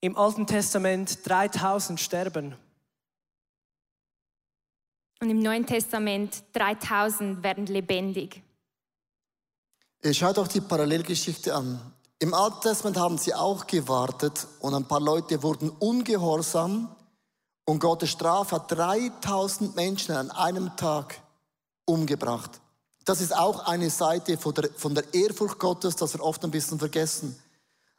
Im 0.00 0.16
Alten 0.16 0.46
Testament 0.46 1.26
3000 1.26 1.98
sterben. 1.98 2.54
Und 5.20 5.30
im 5.30 5.40
Neuen 5.40 5.66
Testament 5.66 6.44
3000 6.52 7.42
werden 7.42 7.66
lebendig. 7.66 8.45
Schaut 10.12 10.38
euch 10.38 10.48
die 10.48 10.60
Parallelgeschichte 10.60 11.54
an. 11.54 11.80
Im 12.20 12.32
Alten 12.32 12.60
Testament 12.60 12.96
haben 12.96 13.18
sie 13.18 13.34
auch 13.34 13.66
gewartet 13.66 14.46
und 14.60 14.72
ein 14.72 14.84
paar 14.84 15.00
Leute 15.00 15.42
wurden 15.42 15.68
ungehorsam 15.70 16.94
und 17.64 17.80
Gottes 17.80 18.10
Strafe 18.10 18.54
hat 18.54 18.70
3000 18.70 19.74
Menschen 19.74 20.14
an 20.14 20.30
einem 20.30 20.76
Tag 20.76 21.20
umgebracht. 21.86 22.60
Das 23.04 23.20
ist 23.20 23.36
auch 23.36 23.66
eine 23.66 23.90
Seite 23.90 24.38
von 24.38 24.54
der, 24.54 24.70
von 24.76 24.94
der 24.94 25.12
Ehrfurcht 25.12 25.58
Gottes, 25.58 25.96
das 25.96 26.14
wir 26.14 26.22
oft 26.22 26.44
ein 26.44 26.52
bisschen 26.52 26.78
vergessen. 26.78 27.36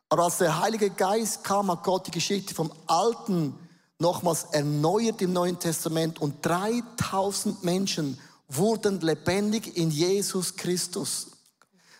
Aber 0.07 0.23
als 0.23 0.37
der 0.37 0.61
Heilige 0.61 0.89
Geist 0.89 1.43
kam, 1.43 1.69
hat 1.69 1.83
Gott 1.83 2.07
die 2.07 2.11
Geschichte 2.11 2.55
vom 2.55 2.71
Alten 2.85 3.53
nochmals 3.99 4.45
erneuert 4.51 5.21
im 5.21 5.33
Neuen 5.33 5.59
Testament 5.59 6.21
und 6.21 6.45
3000 6.45 7.65
Menschen 7.65 8.17
wurden 8.47 9.01
lebendig 9.01 9.75
in 9.75 9.91
Jesus 9.91 10.55
Christus. 10.55 11.31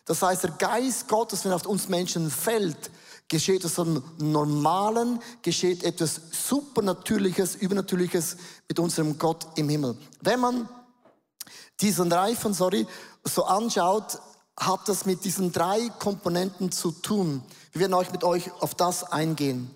Das 0.07 0.21
heißt, 0.21 0.43
der 0.43 0.51
Geist 0.51 1.07
Gottes, 1.07 1.43
wenn 1.43 1.51
er 1.51 1.57
auf 1.57 1.65
uns 1.65 1.89
Menschen 1.89 2.31
fällt, 2.31 2.89
geschieht 3.27 3.65
es 3.65 3.77
im 3.77 4.01
Normalen, 4.17 5.21
geschieht 5.41 5.83
etwas 5.83 6.21
Supernatürliches, 6.31 7.55
Übernatürliches 7.55 8.37
mit 8.67 8.79
unserem 8.79 9.19
Gott 9.19 9.45
im 9.55 9.67
Himmel. 9.67 9.97
Wenn 10.21 10.39
man 10.39 10.69
diesen 11.81 12.11
Reifen, 12.11 12.53
sorry, 12.53 12.87
so 13.25 13.43
anschaut, 13.43 14.19
hat 14.57 14.87
das 14.87 15.05
mit 15.05 15.25
diesen 15.25 15.51
drei 15.51 15.89
Komponenten 15.99 16.71
zu 16.71 16.91
tun. 16.91 17.43
Wir 17.73 17.81
werden 17.81 17.93
euch 17.93 18.11
mit 18.11 18.23
euch 18.23 18.49
auf 18.61 18.75
das 18.75 19.03
eingehen. 19.03 19.69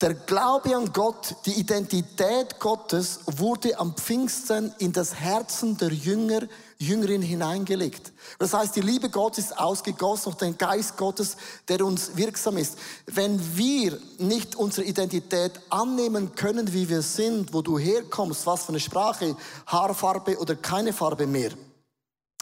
Der 0.00 0.12
Glaube 0.12 0.76
an 0.76 0.92
Gott, 0.92 1.36
die 1.46 1.58
Identität 1.58 2.60
Gottes 2.60 3.20
wurde 3.26 3.78
am 3.78 3.96
Pfingsten 3.96 4.74
in 4.78 4.92
das 4.92 5.14
Herzen 5.14 5.78
der 5.78 5.92
Jünger, 5.92 6.42
Jüngerin 6.78 7.22
hineingelegt. 7.22 8.12
Das 8.38 8.54
heißt, 8.54 8.76
die 8.76 8.80
Liebe 8.80 9.10
Gottes 9.10 9.46
ist 9.46 9.58
ausgegossen 9.58 10.24
durch 10.24 10.36
den 10.36 10.58
Geist 10.58 10.96
Gottes, 10.96 11.36
der 11.68 11.84
uns 11.84 12.16
wirksam 12.16 12.56
ist. 12.56 12.78
Wenn 13.06 13.56
wir 13.56 13.98
nicht 14.18 14.56
unsere 14.56 14.86
Identität 14.86 15.52
annehmen 15.70 16.34
können, 16.34 16.72
wie 16.72 16.88
wir 16.88 17.02
sind, 17.02 17.52
wo 17.52 17.62
du 17.62 17.78
herkommst, 17.78 18.46
was 18.46 18.64
für 18.64 18.70
eine 18.70 18.80
Sprache, 18.80 19.36
Haarfarbe 19.66 20.38
oder 20.38 20.56
keine 20.56 20.92
Farbe 20.92 21.26
mehr, 21.26 21.50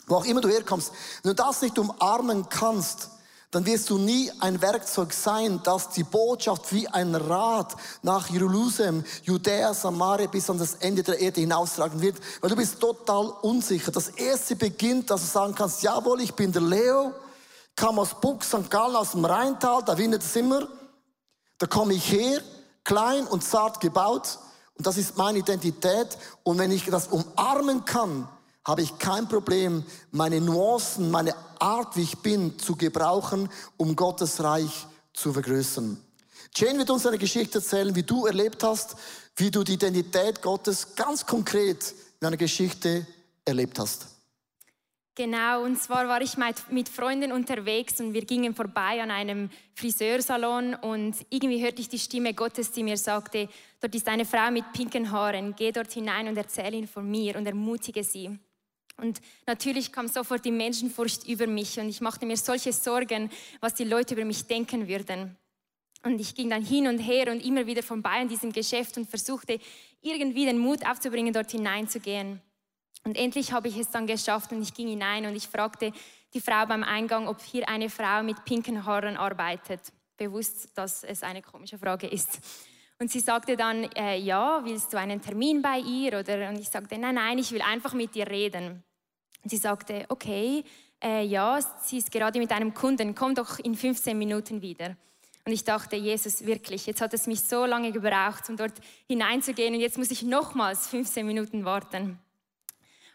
wo 0.06 0.16
auch 0.16 0.24
immer 0.24 0.40
du 0.40 0.48
herkommst, 0.48 0.92
wenn 1.22 1.34
du 1.34 1.42
das 1.42 1.62
nicht 1.62 1.78
umarmen 1.78 2.48
kannst, 2.48 3.11
dann 3.52 3.66
wirst 3.66 3.90
du 3.90 3.98
nie 3.98 4.32
ein 4.40 4.62
Werkzeug 4.62 5.12
sein, 5.12 5.60
das 5.62 5.90
die 5.90 6.04
Botschaft 6.04 6.72
wie 6.72 6.88
ein 6.88 7.14
Rad 7.14 7.76
nach 8.00 8.30
Jerusalem, 8.30 9.04
Judäa, 9.24 9.74
Samaria 9.74 10.26
bis 10.26 10.48
an 10.48 10.56
das 10.56 10.76
Ende 10.76 11.02
der 11.02 11.20
Erde 11.20 11.42
hinaustragen 11.42 12.00
wird, 12.00 12.16
weil 12.40 12.48
du 12.48 12.56
bist 12.56 12.80
total 12.80 13.26
unsicher. 13.42 13.92
Das 13.92 14.08
erste 14.08 14.56
beginnt, 14.56 15.10
dass 15.10 15.20
du 15.20 15.26
sagen 15.26 15.54
kannst, 15.54 15.82
jawohl, 15.82 16.22
ich 16.22 16.32
bin 16.32 16.50
der 16.50 16.62
Leo, 16.62 17.12
kam 17.76 17.98
aus 17.98 18.18
Buch 18.18 18.42
St. 18.42 18.70
Gallen, 18.70 18.96
aus 18.96 19.12
dem 19.12 19.26
Rheintal, 19.26 19.82
da 19.84 19.98
windet 19.98 20.22
es 20.22 20.34
immer. 20.34 20.66
Da 21.58 21.66
komme 21.66 21.92
ich 21.92 22.10
her, 22.10 22.40
klein 22.84 23.26
und 23.26 23.44
zart 23.44 23.80
gebaut 23.80 24.38
und 24.78 24.86
das 24.86 24.96
ist 24.96 25.18
meine 25.18 25.40
Identität 25.40 26.16
und 26.42 26.58
wenn 26.58 26.70
ich 26.70 26.86
das 26.86 27.08
umarmen 27.08 27.84
kann, 27.84 28.26
habe 28.64 28.82
ich 28.82 28.98
kein 28.98 29.28
Problem, 29.28 29.84
meine 30.10 30.40
Nuancen, 30.40 31.10
meine 31.10 31.34
Art, 31.58 31.96
wie 31.96 32.02
ich 32.02 32.18
bin, 32.18 32.58
zu 32.58 32.76
gebrauchen, 32.76 33.48
um 33.76 33.96
Gottes 33.96 34.42
Reich 34.42 34.86
zu 35.12 35.32
vergrößern. 35.32 36.00
Jane 36.54 36.78
wird 36.78 36.90
uns 36.90 37.06
eine 37.06 37.18
Geschichte 37.18 37.58
erzählen, 37.58 37.94
wie 37.94 38.02
du 38.02 38.26
erlebt 38.26 38.62
hast, 38.62 38.96
wie 39.36 39.50
du 39.50 39.64
die 39.64 39.74
Identität 39.74 40.42
Gottes 40.42 40.94
ganz 40.94 41.24
konkret 41.24 41.94
in 42.20 42.26
einer 42.26 42.36
Geschichte 42.36 43.06
erlebt 43.44 43.78
hast. 43.78 44.06
Genau, 45.14 45.62
und 45.62 45.78
zwar 45.78 46.08
war 46.08 46.22
ich 46.22 46.36
mit 46.70 46.88
Freunden 46.88 47.32
unterwegs 47.32 48.00
und 48.00 48.14
wir 48.14 48.24
gingen 48.24 48.54
vorbei 48.54 49.02
an 49.02 49.10
einem 49.10 49.50
Friseursalon 49.74 50.74
und 50.74 51.16
irgendwie 51.28 51.62
hörte 51.62 51.82
ich 51.82 51.90
die 51.90 51.98
Stimme 51.98 52.32
Gottes, 52.32 52.72
die 52.72 52.82
mir 52.82 52.96
sagte, 52.96 53.48
dort 53.78 53.94
ist 53.94 54.08
eine 54.08 54.24
Frau 54.24 54.50
mit 54.50 54.72
pinken 54.72 55.10
Haaren, 55.10 55.54
geh 55.54 55.70
dort 55.70 55.92
hinein 55.92 56.28
und 56.28 56.38
erzähle 56.38 56.78
ihn 56.78 56.88
von 56.88 57.10
mir 57.10 57.36
und 57.36 57.46
ermutige 57.46 58.02
sie. 58.02 58.38
Und 59.02 59.20
natürlich 59.48 59.90
kam 59.90 60.06
sofort 60.06 60.44
die 60.44 60.52
Menschenfurcht 60.52 61.26
über 61.26 61.48
mich 61.48 61.78
und 61.80 61.88
ich 61.88 62.00
machte 62.00 62.24
mir 62.24 62.36
solche 62.36 62.72
Sorgen, 62.72 63.30
was 63.60 63.74
die 63.74 63.82
Leute 63.82 64.14
über 64.14 64.24
mich 64.24 64.46
denken 64.46 64.86
würden. 64.86 65.36
Und 66.04 66.20
ich 66.20 66.36
ging 66.36 66.50
dann 66.50 66.64
hin 66.64 66.86
und 66.86 67.00
her 67.00 67.32
und 67.32 67.44
immer 67.44 67.66
wieder 67.66 67.82
vorbei 67.82 68.20
an 68.20 68.28
diesem 68.28 68.52
Geschäft 68.52 68.96
und 68.96 69.10
versuchte 69.10 69.58
irgendwie 70.02 70.46
den 70.46 70.58
Mut 70.58 70.86
aufzubringen, 70.86 71.32
dort 71.32 71.50
hineinzugehen. 71.50 72.40
Und 73.02 73.16
endlich 73.16 73.52
habe 73.52 73.66
ich 73.66 73.76
es 73.76 73.90
dann 73.90 74.06
geschafft 74.06 74.52
und 74.52 74.62
ich 74.62 74.72
ging 74.72 74.86
hinein 74.86 75.26
und 75.26 75.34
ich 75.34 75.48
fragte 75.48 75.92
die 76.32 76.40
Frau 76.40 76.64
beim 76.66 76.84
Eingang, 76.84 77.26
ob 77.26 77.42
hier 77.42 77.68
eine 77.68 77.90
Frau 77.90 78.22
mit 78.22 78.44
pinken 78.44 78.86
Haaren 78.86 79.16
arbeitet. 79.16 79.80
Bewusst, 80.16 80.70
dass 80.76 81.02
es 81.02 81.24
eine 81.24 81.42
komische 81.42 81.76
Frage 81.76 82.06
ist. 82.06 82.38
Und 83.00 83.10
sie 83.10 83.18
sagte 83.18 83.56
dann, 83.56 83.82
äh, 83.96 84.16
ja, 84.16 84.60
willst 84.64 84.92
du 84.92 84.96
einen 84.96 85.20
Termin 85.20 85.60
bei 85.60 85.80
ihr? 85.80 86.20
Oder, 86.20 86.48
und 86.50 86.60
ich 86.60 86.68
sagte, 86.68 86.96
nein, 86.98 87.16
nein, 87.16 87.38
ich 87.38 87.50
will 87.50 87.62
einfach 87.62 87.94
mit 87.94 88.14
ihr 88.14 88.28
reden. 88.28 88.84
Sie 89.44 89.56
sagte, 89.56 90.04
okay, 90.08 90.64
äh, 91.02 91.24
ja, 91.24 91.58
sie 91.84 91.98
ist 91.98 92.12
gerade 92.12 92.38
mit 92.38 92.52
einem 92.52 92.74
Kunden, 92.74 93.14
komm 93.14 93.34
doch 93.34 93.58
in 93.58 93.74
15 93.74 94.16
Minuten 94.16 94.62
wieder. 94.62 94.96
Und 95.44 95.52
ich 95.52 95.64
dachte, 95.64 95.96
Jesus, 95.96 96.46
wirklich, 96.46 96.86
jetzt 96.86 97.00
hat 97.00 97.12
es 97.14 97.26
mich 97.26 97.40
so 97.40 97.64
lange 97.64 97.90
gebraucht, 97.90 98.48
um 98.48 98.56
dort 98.56 98.74
hineinzugehen 99.08 99.74
und 99.74 99.80
jetzt 99.80 99.98
muss 99.98 100.12
ich 100.12 100.22
nochmals 100.22 100.86
15 100.86 101.26
Minuten 101.26 101.64
warten. 101.64 102.18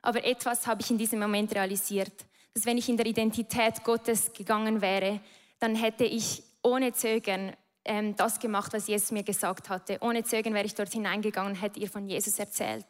Aber 0.01 0.23
etwas 0.25 0.67
habe 0.67 0.81
ich 0.81 0.91
in 0.91 0.97
diesem 0.97 1.19
Moment 1.19 1.55
realisiert, 1.55 2.25
dass 2.53 2.65
wenn 2.65 2.77
ich 2.77 2.89
in 2.89 2.97
der 2.97 3.05
Identität 3.05 3.83
Gottes 3.85 4.33
gegangen 4.33 4.81
wäre, 4.81 5.21
dann 5.59 5.75
hätte 5.75 6.03
ich 6.03 6.43
ohne 6.61 6.91
Zögern 6.91 7.53
ähm, 7.85 8.15
das 8.17 8.39
gemacht, 8.39 8.73
was 8.73 8.87
Jesus 8.87 9.11
mir 9.11 9.23
gesagt 9.23 9.69
hatte. 9.69 9.97
Ohne 10.01 10.23
Zögern 10.23 10.53
wäre 10.53 10.65
ich 10.65 10.75
dort 10.75 10.91
hineingegangen 10.91 11.53
und 11.53 11.61
hätte 11.61 11.79
ihr 11.79 11.89
von 11.89 12.07
Jesus 12.07 12.37
erzählt. 12.37 12.85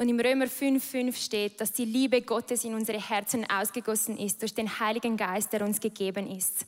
Und 0.00 0.08
im 0.08 0.18
Römer 0.18 0.46
5,5 0.46 1.14
steht, 1.14 1.60
dass 1.60 1.72
die 1.72 1.84
Liebe 1.84 2.22
Gottes 2.22 2.64
in 2.64 2.72
unsere 2.72 2.98
Herzen 2.98 3.44
ausgegossen 3.50 4.16
ist 4.16 4.40
durch 4.40 4.54
den 4.54 4.80
Heiligen 4.80 5.14
Geist, 5.14 5.52
der 5.52 5.62
uns 5.62 5.78
gegeben 5.78 6.26
ist. 6.34 6.64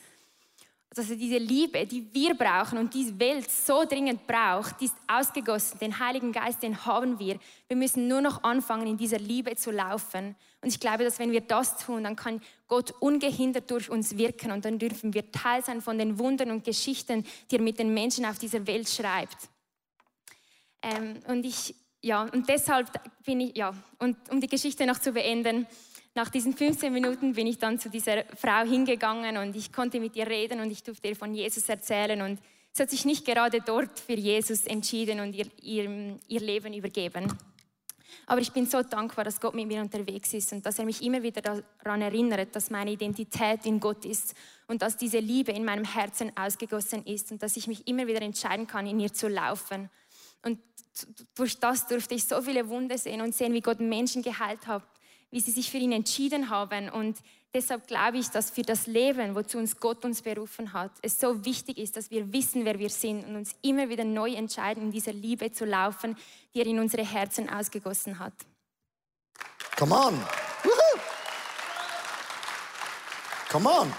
Also 0.94 1.14
diese 1.14 1.38
Liebe, 1.38 1.86
die 1.86 2.12
wir 2.12 2.34
brauchen 2.34 2.76
und 2.76 2.92
die 2.92 3.18
Welt 3.18 3.50
so 3.50 3.86
dringend 3.86 4.26
braucht, 4.26 4.78
die 4.82 4.84
ist 4.84 4.96
ausgegossen. 5.06 5.78
Den 5.78 5.98
Heiligen 5.98 6.30
Geist, 6.30 6.62
den 6.62 6.84
haben 6.84 7.18
wir. 7.18 7.38
Wir 7.68 7.76
müssen 7.78 8.06
nur 8.06 8.20
noch 8.20 8.44
anfangen, 8.44 8.86
in 8.86 8.98
dieser 8.98 9.18
Liebe 9.18 9.56
zu 9.56 9.70
laufen. 9.70 10.36
Und 10.60 10.68
ich 10.68 10.78
glaube, 10.78 11.02
dass 11.02 11.18
wenn 11.18 11.32
wir 11.32 11.40
das 11.40 11.78
tun, 11.78 12.04
dann 12.04 12.16
kann 12.16 12.42
Gott 12.68 12.92
ungehindert 13.00 13.70
durch 13.70 13.88
uns 13.88 14.18
wirken 14.18 14.52
und 14.52 14.66
dann 14.66 14.78
dürfen 14.78 15.14
wir 15.14 15.32
Teil 15.32 15.64
sein 15.64 15.80
von 15.80 15.96
den 15.96 16.18
Wundern 16.18 16.50
und 16.50 16.64
Geschichten, 16.64 17.24
die 17.50 17.56
er 17.56 17.62
mit 17.62 17.78
den 17.78 17.94
Menschen 17.94 18.26
auf 18.26 18.38
dieser 18.38 18.66
Welt 18.66 18.90
schreibt. 18.90 19.48
Ähm, 20.82 21.20
und 21.28 21.46
ich, 21.46 21.74
ja, 22.02 22.22
und 22.22 22.48
deshalb 22.48 22.88
bin 23.24 23.40
ich, 23.40 23.56
ja, 23.56 23.72
und 23.98 24.16
um 24.30 24.40
die 24.40 24.48
Geschichte 24.48 24.86
noch 24.86 24.98
zu 24.98 25.12
beenden, 25.12 25.66
nach 26.14 26.28
diesen 26.28 26.54
15 26.54 26.92
Minuten 26.92 27.32
bin 27.32 27.46
ich 27.46 27.58
dann 27.58 27.78
zu 27.78 27.88
dieser 27.88 28.24
Frau 28.36 28.64
hingegangen 28.66 29.38
und 29.38 29.56
ich 29.56 29.72
konnte 29.72 29.98
mit 29.98 30.14
ihr 30.16 30.26
reden 30.26 30.60
und 30.60 30.70
ich 30.70 30.82
durfte 30.82 31.08
ihr 31.08 31.16
von 31.16 31.32
Jesus 31.32 31.68
erzählen 31.68 32.20
und 32.20 32.38
sie 32.72 32.82
hat 32.82 32.90
sich 32.90 33.04
nicht 33.04 33.24
gerade 33.24 33.60
dort 33.60 33.98
für 33.98 34.14
Jesus 34.14 34.66
entschieden 34.66 35.20
und 35.20 35.34
ihr, 35.34 35.46
ihr, 35.62 36.18
ihr 36.28 36.40
Leben 36.40 36.74
übergeben. 36.74 37.32
Aber 38.26 38.40
ich 38.40 38.52
bin 38.52 38.66
so 38.66 38.82
dankbar, 38.82 39.24
dass 39.24 39.40
Gott 39.40 39.54
mit 39.54 39.66
mir 39.66 39.80
unterwegs 39.80 40.34
ist 40.34 40.52
und 40.52 40.66
dass 40.66 40.78
er 40.78 40.84
mich 40.84 41.02
immer 41.02 41.22
wieder 41.22 41.40
daran 41.40 42.02
erinnert, 42.02 42.54
dass 42.54 42.68
meine 42.68 42.92
Identität 42.92 43.64
in 43.64 43.80
Gott 43.80 44.04
ist 44.04 44.34
und 44.66 44.82
dass 44.82 44.96
diese 44.96 45.18
Liebe 45.18 45.52
in 45.52 45.64
meinem 45.64 45.84
Herzen 45.84 46.30
ausgegossen 46.36 47.04
ist 47.06 47.32
und 47.32 47.42
dass 47.42 47.56
ich 47.56 47.68
mich 47.68 47.86
immer 47.88 48.06
wieder 48.06 48.22
entscheiden 48.22 48.66
kann, 48.66 48.86
in 48.86 49.00
ihr 49.00 49.12
zu 49.12 49.28
laufen. 49.28 49.88
Und 50.44 50.58
durch 51.34 51.58
das 51.58 51.86
durfte 51.86 52.14
ich 52.14 52.24
so 52.24 52.42
viele 52.42 52.68
Wunder 52.68 52.98
sehen 52.98 53.20
und 53.20 53.34
sehen, 53.34 53.52
wie 53.54 53.60
Gott 53.60 53.80
Menschen 53.80 54.22
geheilt 54.22 54.66
hat, 54.66 54.82
wie 55.30 55.40
sie 55.40 55.50
sich 55.50 55.70
für 55.70 55.78
ihn 55.78 55.92
entschieden 55.92 56.50
haben. 56.50 56.88
Und 56.90 57.18
deshalb 57.54 57.86
glaube 57.86 58.18
ich, 58.18 58.28
dass 58.28 58.50
für 58.50 58.62
das 58.62 58.86
Leben, 58.86 59.34
wozu 59.34 59.58
uns 59.58 59.78
Gott 59.78 60.04
uns 60.04 60.22
berufen 60.22 60.72
hat, 60.72 60.92
es 61.02 61.18
so 61.18 61.44
wichtig 61.44 61.78
ist, 61.78 61.96
dass 61.96 62.10
wir 62.10 62.32
wissen, 62.32 62.64
wer 62.64 62.78
wir 62.78 62.90
sind 62.90 63.24
und 63.26 63.36
uns 63.36 63.54
immer 63.62 63.88
wieder 63.88 64.04
neu 64.04 64.32
entscheiden, 64.32 64.84
in 64.84 64.90
dieser 64.92 65.12
Liebe 65.12 65.52
zu 65.52 65.64
laufen, 65.64 66.16
die 66.54 66.60
er 66.60 66.66
in 66.66 66.78
unsere 66.78 67.04
Herzen 67.04 67.48
ausgegossen 67.48 68.18
hat. 68.18 68.34
Come 69.76 69.94
on. 69.94 70.20
Come 73.52 73.68
on. 73.68 73.92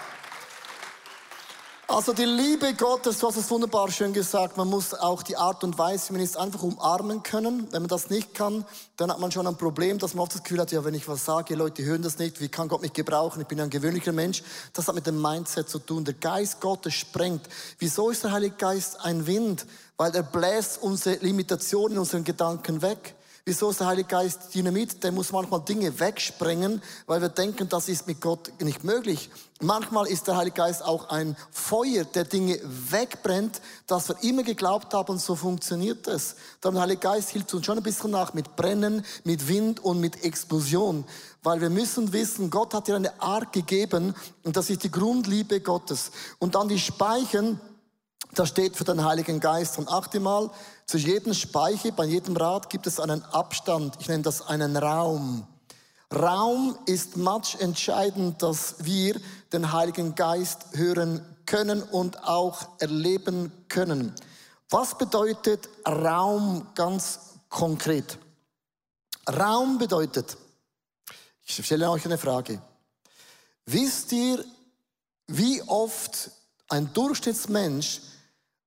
Also 1.96 2.12
die 2.12 2.26
Liebe 2.26 2.74
Gottes, 2.74 3.20
du 3.20 3.28
hast 3.28 3.38
es 3.38 3.52
wunderbar 3.52 3.92
schön 3.92 4.14
gesagt, 4.14 4.58
man 4.58 4.68
muss 4.68 4.96
auch 4.96 5.22
die 5.22 5.38
Art 5.38 5.64
und 5.64 5.78
Weise, 5.78 6.10
wie 6.10 6.14
man 6.14 6.24
ist, 6.24 6.36
einfach 6.38 6.64
umarmen 6.64 7.22
können. 7.22 7.68
Wenn 7.72 7.84
man 7.84 7.88
das 7.88 8.10
nicht 8.10 8.34
kann, 8.34 8.66
dann 8.98 9.12
hat 9.12 9.20
man 9.20 9.32
schon 9.32 9.46
ein 9.46 9.58
Problem, 9.58 10.00
dass 10.00 10.16
man 10.16 10.24
oft 10.24 10.34
das 10.34 10.42
Gefühl 10.42 10.60
hat, 10.60 10.72
ja, 10.72 10.84
wenn 10.84 10.96
ich 10.96 11.08
was 11.08 11.24
sage, 11.24 11.54
Leute 11.54 11.84
hören 11.84 12.02
das 12.02 12.18
nicht, 12.18 12.42
wie 12.42 12.50
kann 12.50 12.68
Gott 12.68 12.82
mich 12.82 12.94
gebrauchen, 12.94 13.42
ich 13.42 13.48
bin 13.48 13.62
ein 13.62 13.70
gewöhnlicher 13.70 14.12
Mensch. 14.12 14.42
Das 14.74 14.88
hat 14.88 14.96
mit 14.96 15.06
dem 15.06 15.22
Mindset 15.22 15.70
zu 15.70 15.78
tun. 15.78 16.04
Der 16.04 16.16
Geist 16.16 16.62
Gottes 16.62 16.96
sprengt. 16.96 17.48
Wieso 17.78 18.10
ist 18.10 18.24
der 18.24 18.32
Heilige 18.32 18.56
Geist 18.56 19.00
ein 19.02 19.28
Wind? 19.28 19.68
Weil 19.96 20.16
er 20.16 20.24
bläst 20.24 20.82
unsere 20.82 21.18
Limitationen 21.18 21.94
in 21.94 22.00
unseren 22.00 22.24
Gedanken 22.24 22.82
weg. 22.82 23.14
Wieso 23.46 23.72
ist 23.72 23.82
der 23.82 23.88
Heilige 23.88 24.08
Geist 24.08 24.56
Dynamit? 24.56 25.04
Der 25.04 25.12
muss 25.12 25.34
manchmal 25.34 25.60
Dinge 25.60 26.00
wegsprengen, 26.00 26.82
weil 27.08 27.20
wir 27.20 27.28
denken, 27.28 27.68
das 27.68 27.90
ist 27.90 28.08
mit 28.08 28.22
Gott 28.22 28.54
nicht 28.62 28.86
möglich. 28.86 29.30
Manchmal 29.60 30.08
ist 30.08 30.28
der 30.28 30.38
Heilige 30.38 30.56
Geist 30.56 30.82
auch 30.82 31.10
ein 31.10 31.36
Feuer, 31.52 32.06
der 32.06 32.24
Dinge 32.24 32.58
wegbrennt, 32.64 33.60
dass 33.86 34.08
wir 34.08 34.24
immer 34.24 34.44
geglaubt 34.44 34.94
haben, 34.94 35.20
so 35.20 35.36
funktioniert 35.36 36.08
es. 36.08 36.38
Der 36.64 36.74
Heilige 36.74 37.02
Geist 37.02 37.32
hilft 37.32 37.54
uns 37.54 37.66
schon 37.66 37.76
ein 37.76 37.84
bisschen 37.84 38.12
nach 38.12 38.34
mit 38.34 38.56
Brennen, 38.56 39.06
mit 39.26 39.46
Wind 39.50 39.82
und 39.82 40.00
mit 40.00 40.24
Explosion. 40.24 41.04
Weil 41.42 41.60
wir 41.60 41.70
müssen 41.70 42.14
wissen, 42.14 42.50
Gott 42.50 42.74
hat 42.74 42.88
dir 42.88 42.96
eine 42.96 43.22
Art 43.22 43.52
gegeben 43.52 44.16
und 44.44 44.56
das 44.56 44.70
ist 44.70 44.86
die 44.86 44.92
Grundliebe 44.92 45.60
Gottes. 45.60 46.12
Und 46.40 46.56
dann 46.56 46.70
die 46.70 46.80
Speichen, 46.80 47.60
das 48.40 48.50
steht 48.50 48.76
für 48.76 48.84
den 48.84 49.04
Heiligen 49.04 49.40
Geist. 49.40 49.78
Und 49.78 49.90
achte 49.90 50.20
mal, 50.20 50.50
zu 50.86 50.98
jedem 50.98 51.34
Speicher, 51.34 51.92
bei 51.92 52.06
jedem 52.06 52.36
Rad 52.36 52.70
gibt 52.70 52.88
es 52.88 53.00
einen 53.00 53.24
Abstand. 53.26 53.96
Ich 54.00 54.08
nenne 54.08 54.24
das 54.24 54.48
einen 54.48 54.76
Raum. 54.78 55.48
Raum 56.14 56.78
ist 56.86 57.18
much 57.18 57.56
entscheidend, 57.60 58.42
dass 58.44 58.76
wir 58.80 59.20
den 59.52 59.72
Heiligen 59.72 60.16
Geist 60.16 60.66
hören 60.74 61.26
können 61.46 61.82
und 61.82 62.24
auch 62.24 62.68
erleben 62.80 63.52
können. 63.68 64.14
Was 64.70 64.98
bedeutet 64.98 65.70
Raum 65.88 66.68
ganz 66.76 67.20
konkret? 67.50 68.18
Raum 69.30 69.78
bedeutet, 69.78 70.38
ich 71.46 71.66
stelle 71.66 71.90
euch 71.90 72.06
eine 72.06 72.18
Frage. 72.18 72.62
Wisst 73.66 74.12
ihr, 74.12 74.44
wie 75.28 75.62
oft 75.64 76.32
ein 76.70 76.94
Durchschnittsmensch 76.94 78.02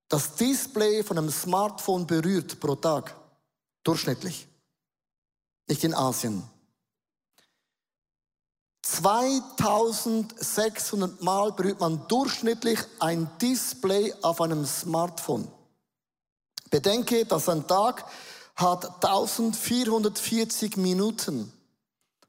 das 0.09 0.37
Display 0.37 1.03
von 1.03 1.19
einem 1.19 1.31
Smartphone 1.31 2.07
berührt 2.07 2.61
pro 2.61 2.77
Tag. 2.77 3.15
Durchschnittlich. 3.83 4.47
Nicht 5.69 5.83
in 5.85 5.95
Asien. 5.95 6.43
2600 8.83 11.23
Mal 11.23 11.53
berührt 11.53 11.81
man 11.81 12.07
durchschnittlich 12.07 12.79
ein 13.01 13.29
Display 13.43 14.15
auf 14.23 14.41
einem 14.41 14.65
Smartphone. 14.65 15.49
Bedenke, 16.71 17.27
dass 17.27 17.49
ein 17.49 17.67
Tag 17.67 18.05
hat 18.55 19.05
1440 19.05 20.77
Minuten. 20.77 21.53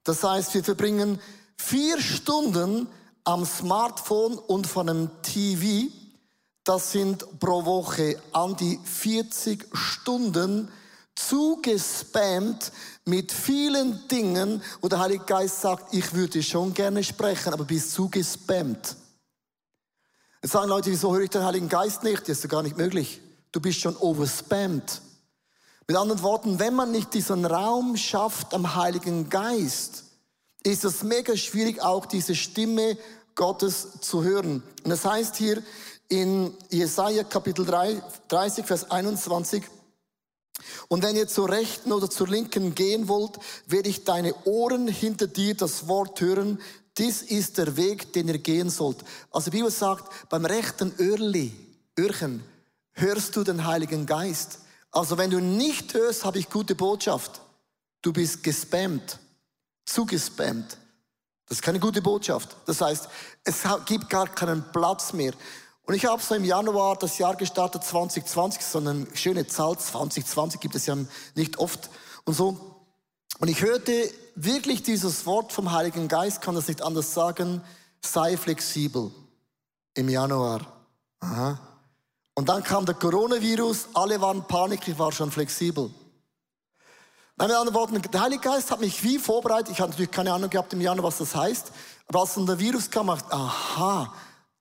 Das 0.04 0.24
heißt, 0.24 0.56
wir 0.56 0.64
verbringen 0.64 1.22
vier 1.58 2.02
Stunden 2.02 2.88
am 3.24 3.46
Smartphone 3.46 4.38
und 4.38 4.68
von 4.68 4.90
einem 4.90 5.10
TV 5.22 5.92
das 6.68 6.92
sind 6.92 7.40
pro 7.40 7.64
Woche 7.64 8.22
an 8.34 8.56
die 8.58 8.78
40 8.84 9.68
Stunden 9.72 10.70
zugespammt 11.16 12.74
mit 13.06 13.32
vielen 13.32 14.06
Dingen, 14.10 14.62
wo 14.82 14.90
der 14.90 15.00
Heilige 15.00 15.24
Geist 15.24 15.62
sagt, 15.62 15.94
ich 15.94 16.14
würde 16.14 16.44
schon 16.44 16.74
gerne 16.74 17.06
sprechen, 17.06 17.54
aber 17.54 17.64
bist 17.64 17.94
zugespammt. 17.94 18.98
Jetzt 20.44 20.52
sagen 20.52 20.68
Leute, 20.68 20.92
wieso 20.92 21.14
höre 21.14 21.24
ich 21.24 21.30
den 21.30 21.46
Heiligen 21.46 21.70
Geist 21.70 22.04
nicht? 22.04 22.24
Das 22.24 22.38
ist 22.38 22.44
ja 22.44 22.50
gar 22.50 22.64
nicht 22.64 22.78
möglich. 22.78 23.22
Du 23.54 23.62
bist 23.62 23.80
schon 23.80 23.96
overspammed. 23.96 25.02
Mit 25.88 25.96
anderen 25.96 26.22
Worten, 26.22 26.60
wenn 26.60 26.76
man 26.76 26.92
nicht 26.92 27.14
diesen 27.14 27.46
Raum 27.46 27.96
schafft 27.96 28.54
am 28.54 28.76
Heiligen 28.76 29.30
Geist, 29.30 30.04
ist 30.64 30.84
es 30.84 31.02
mega 31.02 31.38
schwierig, 31.38 31.82
auch 31.82 32.06
diese 32.06 32.36
Stimme 32.36 32.98
Gottes 33.36 34.02
zu 34.02 34.24
hören. 34.24 34.62
Und 34.84 34.90
das 34.90 35.06
heißt 35.06 35.38
hier, 35.38 35.64
in 36.10 36.54
Jesaja 36.70 37.24
Kapitel 37.24 37.66
3, 37.66 38.02
30, 38.28 38.66
Vers 38.66 38.90
21. 38.90 39.64
Und 40.88 41.04
wenn 41.04 41.16
ihr 41.16 41.28
zur 41.28 41.50
rechten 41.50 41.92
oder 41.92 42.10
zur 42.10 42.28
linken 42.28 42.74
gehen 42.74 43.08
wollt, 43.08 43.38
werde 43.68 43.90
ich 43.90 44.04
deine 44.04 44.34
Ohren 44.46 44.88
hinter 44.88 45.28
dir 45.28 45.56
das 45.56 45.88
Wort 45.88 46.20
hören. 46.22 46.60
Dies 46.98 47.22
ist 47.22 47.58
der 47.58 47.78
Weg, 47.78 48.14
den 48.14 48.28
ihr 48.28 48.40
gehen 48.40 48.70
sollt. 48.70 48.98
Also 49.32 49.52
die 49.52 49.58
Bibel 49.58 49.72
sagt, 49.72 50.30
beim 50.30 50.46
rechten 50.46 50.94
Öhrli, 51.00 51.54
Öhrchen, 51.98 52.44
hörst 52.94 53.36
du 53.36 53.44
den 53.44 53.66
Heiligen 53.66 54.06
Geist. 54.06 54.60
Also 54.92 55.18
wenn 55.18 55.30
du 55.30 55.40
nicht 55.40 55.94
hörst, 55.94 56.26
habe 56.26 56.40
ich 56.40 56.50
gute 56.50 56.74
Botschaft. 56.74 57.42
Du 58.02 58.14
bist 58.14 58.44
gespammt, 58.44 59.20
zugespammt. 59.86 60.78
Das 61.48 61.60
ist 61.60 61.62
keine 61.62 61.80
gute 61.80 62.02
Botschaft. 62.02 62.56
Das 62.66 62.82
heißt, 62.82 63.08
es 63.44 63.64
gibt 63.86 64.10
gar 64.10 64.28
keinen 64.28 64.64
Platz 64.72 65.14
mehr. 65.14 65.34
Und 65.88 65.94
ich 65.94 66.06
habe 66.06 66.22
so 66.22 66.36
im 66.36 66.44
Januar 66.44 66.98
das 66.98 67.18
Jahr 67.18 67.38
gestartet, 67.38 67.82
2020, 67.82 68.62
so 68.62 68.80
eine 68.80 69.08
schöne 69.14 69.48
Zahl, 69.48 69.78
2020 69.80 70.60
gibt 70.60 70.76
es 70.76 70.86
ja 70.86 70.98
nicht 71.34 71.58
oft 71.60 71.90
und 72.26 72.34
so. 72.34 72.76
Und 73.40 73.48
ich 73.48 73.62
hörte 73.62 74.12
wirklich 74.36 74.84
dieses 74.84 75.26
Wort 75.26 75.54
vom 75.54 75.72
Heiligen 75.72 76.10
Geist, 76.10 76.42
kann 76.42 76.56
das 76.56 76.68
nicht 76.68 76.82
anders 76.82 77.14
sagen, 77.14 77.62
sei 78.02 78.36
flexibel 78.36 79.12
im 79.94 80.10
Januar. 80.10 80.60
Aha. 81.22 81.58
Und 82.34 82.50
dann 82.50 82.64
kam 82.64 82.86
der 82.86 82.96
Coronavirus, 82.96 83.88
alle 83.94 84.20
waren 84.20 84.46
Panik, 84.46 84.86
ich 84.90 85.00
war 85.00 85.14
schon 85.14 85.32
flexibel. 85.32 85.90
Nein, 87.38 87.48
mit 87.48 87.56
anderen 87.56 87.76
Worten, 87.76 88.02
der 88.02 88.22
Heilige 88.22 88.42
Geist 88.42 88.72
hat 88.72 88.82
mich 88.82 89.04
wie 89.04 89.20
vorbereitet. 89.20 89.72
Ich 89.72 89.80
hatte 89.80 89.92
natürlich 89.92 90.12
keine 90.12 90.34
Ahnung 90.34 90.50
gehabt 90.50 90.74
im 90.74 90.82
Januar, 90.82 91.08
was 91.08 91.20
das 91.20 91.34
heißt. 91.34 91.72
Aber 92.08 92.22
als 92.22 92.34
dann 92.34 92.46
der 92.46 92.60
Virus 92.60 92.92
kam, 92.92 93.10
ich, 93.10 93.24
aha, 93.32 94.14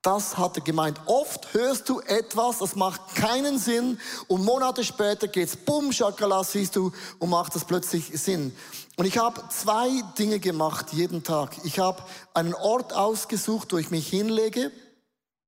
das 0.06 0.38
hat 0.38 0.56
er 0.56 0.62
gemeint. 0.62 1.00
Oft 1.06 1.52
hörst 1.52 1.88
du 1.88 2.00
etwas, 2.00 2.58
das 2.58 2.76
macht 2.76 3.16
keinen 3.16 3.58
Sinn 3.58 3.98
und 4.28 4.44
Monate 4.44 4.84
später 4.84 5.26
geht's 5.26 5.56
bumm, 5.56 5.92
Schakala, 5.92 6.44
siehst 6.44 6.76
du 6.76 6.92
und 7.18 7.28
macht 7.28 7.56
das 7.56 7.64
plötzlich 7.64 8.12
Sinn. 8.14 8.56
Und 8.96 9.06
ich 9.06 9.18
habe 9.18 9.42
zwei 9.50 9.88
Dinge 10.16 10.38
gemacht 10.38 10.92
jeden 10.92 11.24
Tag. 11.24 11.56
Ich 11.64 11.80
habe 11.80 12.02
einen 12.34 12.54
Ort 12.54 12.92
ausgesucht, 12.92 13.72
wo 13.72 13.78
ich 13.78 13.90
mich 13.90 14.06
hinlege. 14.08 14.70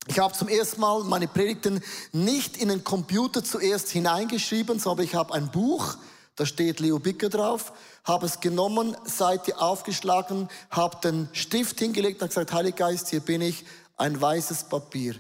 Ich 0.09 0.19
habe 0.19 0.35
zum 0.35 0.49
ersten 0.49 0.81
Mal 0.81 1.05
meine 1.05 1.29
Predigten 1.29 1.81
nicht 2.13 2.57
in 2.57 2.69
den 2.69 2.83
Computer 2.83 3.45
zuerst 3.45 3.91
hineingeschrieben, 3.91 4.81
sondern 4.81 5.07
ich 5.07 5.15
habe 5.15 5.35
ein 5.35 5.53
Buch, 5.53 5.97
da 6.35 6.47
steht 6.47 6.81
Leo 6.81 6.99
Bicker 6.99 7.29
drauf, 7.29 7.73
habe 8.05 8.27
es 8.27 8.41
genommen, 8.41 8.97
Seite 9.05 9.61
aufgeschlagen, 9.61 10.49
habe 10.71 10.99
den 11.03 11.29
Stift 11.33 11.79
hingelegt 11.79 12.23
und 12.23 12.29
gesagt, 12.29 12.53
Heiliger 12.53 12.89
Geist, 12.89 13.11
hier 13.11 13.21
bin 13.21 13.41
ich, 13.41 13.65
ein 13.99 14.21
weißes 14.21 14.65
Papier. 14.65 15.17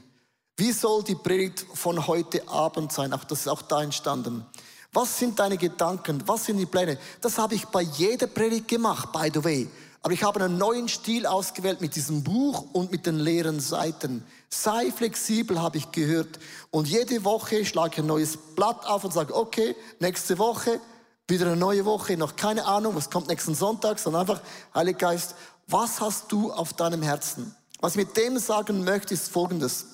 Wie 0.57 0.73
soll 0.73 1.05
die 1.05 1.15
Predigt 1.15 1.67
von 1.75 2.07
heute 2.07 2.49
Abend 2.49 2.93
sein? 2.93 3.13
Ach, 3.13 3.25
das 3.25 3.41
ist 3.41 3.49
auch 3.49 3.63
da 3.63 3.83
entstanden. 3.83 4.47
Was 4.93 5.19
sind 5.19 5.39
deine 5.39 5.59
Gedanken? 5.59 6.23
Was 6.27 6.47
sind 6.47 6.57
die 6.57 6.67
Pläne? 6.67 6.99
Das 7.21 7.39
habe 7.39 7.55
ich 7.55 7.67
bei 7.67 7.83
jeder 7.83 8.27
Predigt 8.27 8.69
gemacht, 8.69 9.13
by 9.13 9.31
the 9.33 9.45
way. 9.45 9.69
Aber 10.01 10.15
ich 10.15 10.23
habe 10.23 10.43
einen 10.43 10.59
neuen 10.59 10.89
Stil 10.89 11.27
ausgewählt 11.27 11.81
mit 11.81 11.97
diesem 11.97 12.23
Buch 12.23 12.65
und 12.73 12.91
mit 12.91 13.05
den 13.05 13.19
leeren 13.19 13.61
Seiten. 13.61 14.25
Sei 14.49 14.91
flexibel, 14.91 15.61
habe 15.61 15.77
ich 15.77 15.93
gehört. 15.93 16.39
Und 16.71 16.89
jede 16.89 17.25
Woche 17.25 17.65
schlage 17.65 17.95
ich 17.95 17.99
ein 17.99 18.07
neues 18.07 18.37
Blatt 18.37 18.87
auf 18.87 19.05
und 19.05 19.13
sage, 19.13 19.35
okay, 19.35 19.77
nächste 19.99 20.39
Woche, 20.39 20.81
wieder 21.27 21.47
eine 21.47 21.57
neue 21.57 21.85
Woche, 21.85 22.17
noch 22.17 22.37
keine 22.37 22.65
Ahnung, 22.65 22.95
was 22.95 23.11
kommt 23.11 23.29
nächsten 23.29 23.55
Sonntag, 23.55 23.99
sondern 23.99 24.23
einfach, 24.23 24.41
Heiliger 24.75 25.11
Geist, 25.11 25.35
was 25.67 26.01
hast 26.01 26.33
du 26.33 26.53
auf 26.53 26.73
deinem 26.73 27.03
Herzen? 27.03 27.55
Was 27.81 27.93
ich 27.93 27.99
mit 27.99 28.17
dem 28.17 28.39
sagen 28.39 28.85
möchte, 28.85 29.15
ist 29.15 29.29
Folgendes. 29.29 29.87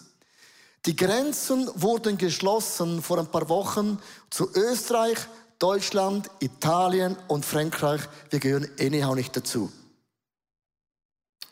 Die 0.86 0.96
Grenzen 0.96 1.70
wurden 1.74 2.18
geschlossen 2.18 3.02
vor 3.02 3.18
ein 3.18 3.30
paar 3.30 3.48
Wochen 3.48 3.98
zu 4.30 4.50
Österreich, 4.54 5.18
Deutschland, 5.58 6.30
Italien 6.40 7.16
und 7.28 7.44
Frankreich. 7.44 8.02
Wir 8.30 8.38
gehören 8.38 8.68
anyhow 8.78 9.14
nicht 9.14 9.34
dazu. 9.36 9.70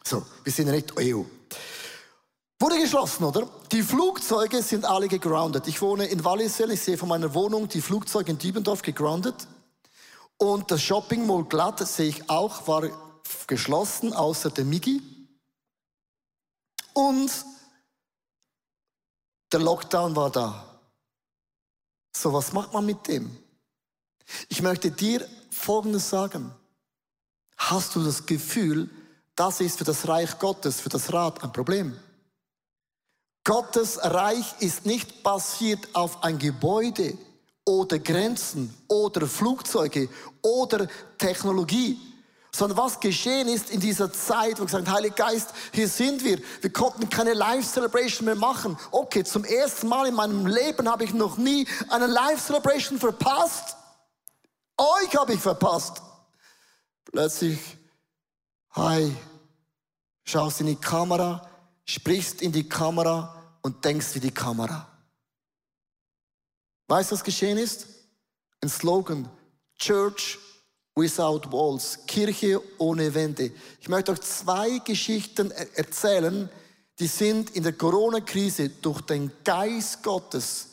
So, 0.05 0.25
wir 0.45 0.53
sind 0.53 0.67
ja 0.67 0.73
nicht 0.75 0.93
EU. 0.99 1.23
Wurde 2.59 2.79
geschlossen, 2.79 3.25
oder? 3.25 3.49
Die 3.73 3.83
Flugzeuge 3.83 4.63
sind 4.63 4.85
alle 4.85 5.09
gegroundet. 5.09 5.67
Ich 5.67 5.81
wohne 5.81 6.07
in 6.07 6.25
Wallisell, 6.25 6.71
ich 6.71 6.81
sehe 6.81 6.99
von 6.99 7.09
meiner 7.09 7.35
Wohnung 7.35 7.69
die 7.69 7.81
Flugzeuge 7.81 8.33
in 8.33 8.39
Diebendorf 8.39 8.83
gegroundet. 8.83 9.35
Und 10.37 10.71
das 10.71 10.83
Shopping 10.83 11.27
Mall 11.27 11.45
Glatt, 11.45 11.87
sehe 11.87 12.09
ich 12.09 12.29
auch, 12.29 12.67
war 12.69 12.89
geschlossen, 13.47 14.13
außer 14.13 14.51
der 14.51 14.65
Migi. 14.65 15.01
Und 16.95 17.31
der 19.53 19.61
Lockdown 19.61 20.17
war 20.17 20.31
da. 20.31 20.81
So, 22.17 22.33
was 22.33 22.53
macht 22.53 22.73
man 22.73 22.87
mit 22.87 23.07
dem? 23.09 23.37
Ich 24.49 24.63
möchte 24.63 24.91
dir 24.91 25.27
Folgendes 25.51 26.09
sagen. 26.09 26.53
Hast 27.57 27.95
du 27.95 28.03
das 28.03 28.27
Gefühl, 28.27 28.91
das 29.37 29.61
ist 29.61 29.79
für 29.79 29.85
das 29.85 30.09
Reich 30.09 30.39
Gottes, 30.39 30.81
für 30.81 30.89
das 30.89 31.13
Rat 31.13 31.43
ein 31.43 31.53
Problem? 31.53 31.97
Gottes 33.45 33.99
Reich 34.03 34.55
ist 34.61 34.87
nicht 34.87 35.23
basiert 35.23 35.89
auf 35.95 36.23
ein 36.23 36.39
Gebäude 36.39 37.17
oder 37.65 37.99
Grenzen 37.99 38.73
oder 38.89 39.27
Flugzeuge 39.27 40.09
oder 40.43 40.87
Technologie, 41.19 41.99
sondern 42.55 42.77
was 42.77 43.01
geschehen 43.01 43.49
ist 43.49 43.71
in 43.71 43.81
dieser 43.81 44.13
Zeit, 44.13 44.61
wo 44.61 44.65
gesagt 44.65 44.91
Heiliger 44.91 45.15
Geist, 45.15 45.55
hier 45.73 45.89
sind 45.89 46.23
wir. 46.23 46.39
Wir 46.61 46.73
konnten 46.73 47.09
keine 47.09 47.33
Live-Celebration 47.33 48.27
mehr 48.27 48.37
machen. 48.37 48.79
Okay, 48.91 49.25
zum 49.25 49.45
ersten 49.45 49.89
Mal 49.89 50.09
in 50.09 50.15
meinem 50.15 50.47
Leben 50.47 50.89
habe 50.89 51.05
ich 51.05 51.15
noch 51.15 51.39
nie 51.39 51.67
eine 51.89 52.07
Live-Celebration 52.07 52.99
verpasst. 52.99 53.77
Euch 54.77 55.17
habe 55.17 55.33
ich 55.33 55.41
verpasst. 55.41 56.03
Plötzlich, 57.07 57.59
hi, 58.73 59.17
schaust 60.25 60.61
in 60.61 60.67
die 60.67 60.77
Kamera, 60.77 61.49
sprichst 61.87 62.43
in 62.43 62.53
die 62.53 62.69
Kamera 62.69 63.43
und 63.63 63.83
denkst 63.83 64.15
wie 64.15 64.21
die 64.21 64.31
Kamera. 64.31 64.87
Weißt 66.89 67.11
du, 67.11 67.15
was 67.15 67.25
geschehen 67.25 67.57
ist? 67.57 67.87
Ein 68.61 68.69
Slogan, 68.69 69.29
Church 69.79 70.39
without 70.97 71.51
walls, 71.51 71.99
Kirche 72.07 72.61
ohne 72.79 73.15
Wände. 73.15 73.51
Ich 73.81 73.89
möchte 73.89 74.13
euch 74.13 74.21
zwei 74.21 74.79
Geschichten 74.79 75.51
erzählen, 75.51 76.49
die 76.99 77.07
sind 77.07 77.51
in 77.51 77.63
der 77.63 77.73
Corona-Krise 77.73 78.69
durch 78.69 79.01
den 79.03 79.33
Geist 79.45 80.03
Gottes 80.03 80.69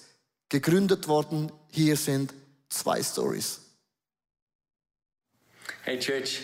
gegründet 0.50 1.08
worden. 1.08 1.52
Hier 1.72 1.96
sind 1.96 2.34
zwei 2.70 3.02
Stories. 3.02 3.62
Hey 5.84 5.98
Church, 5.98 6.42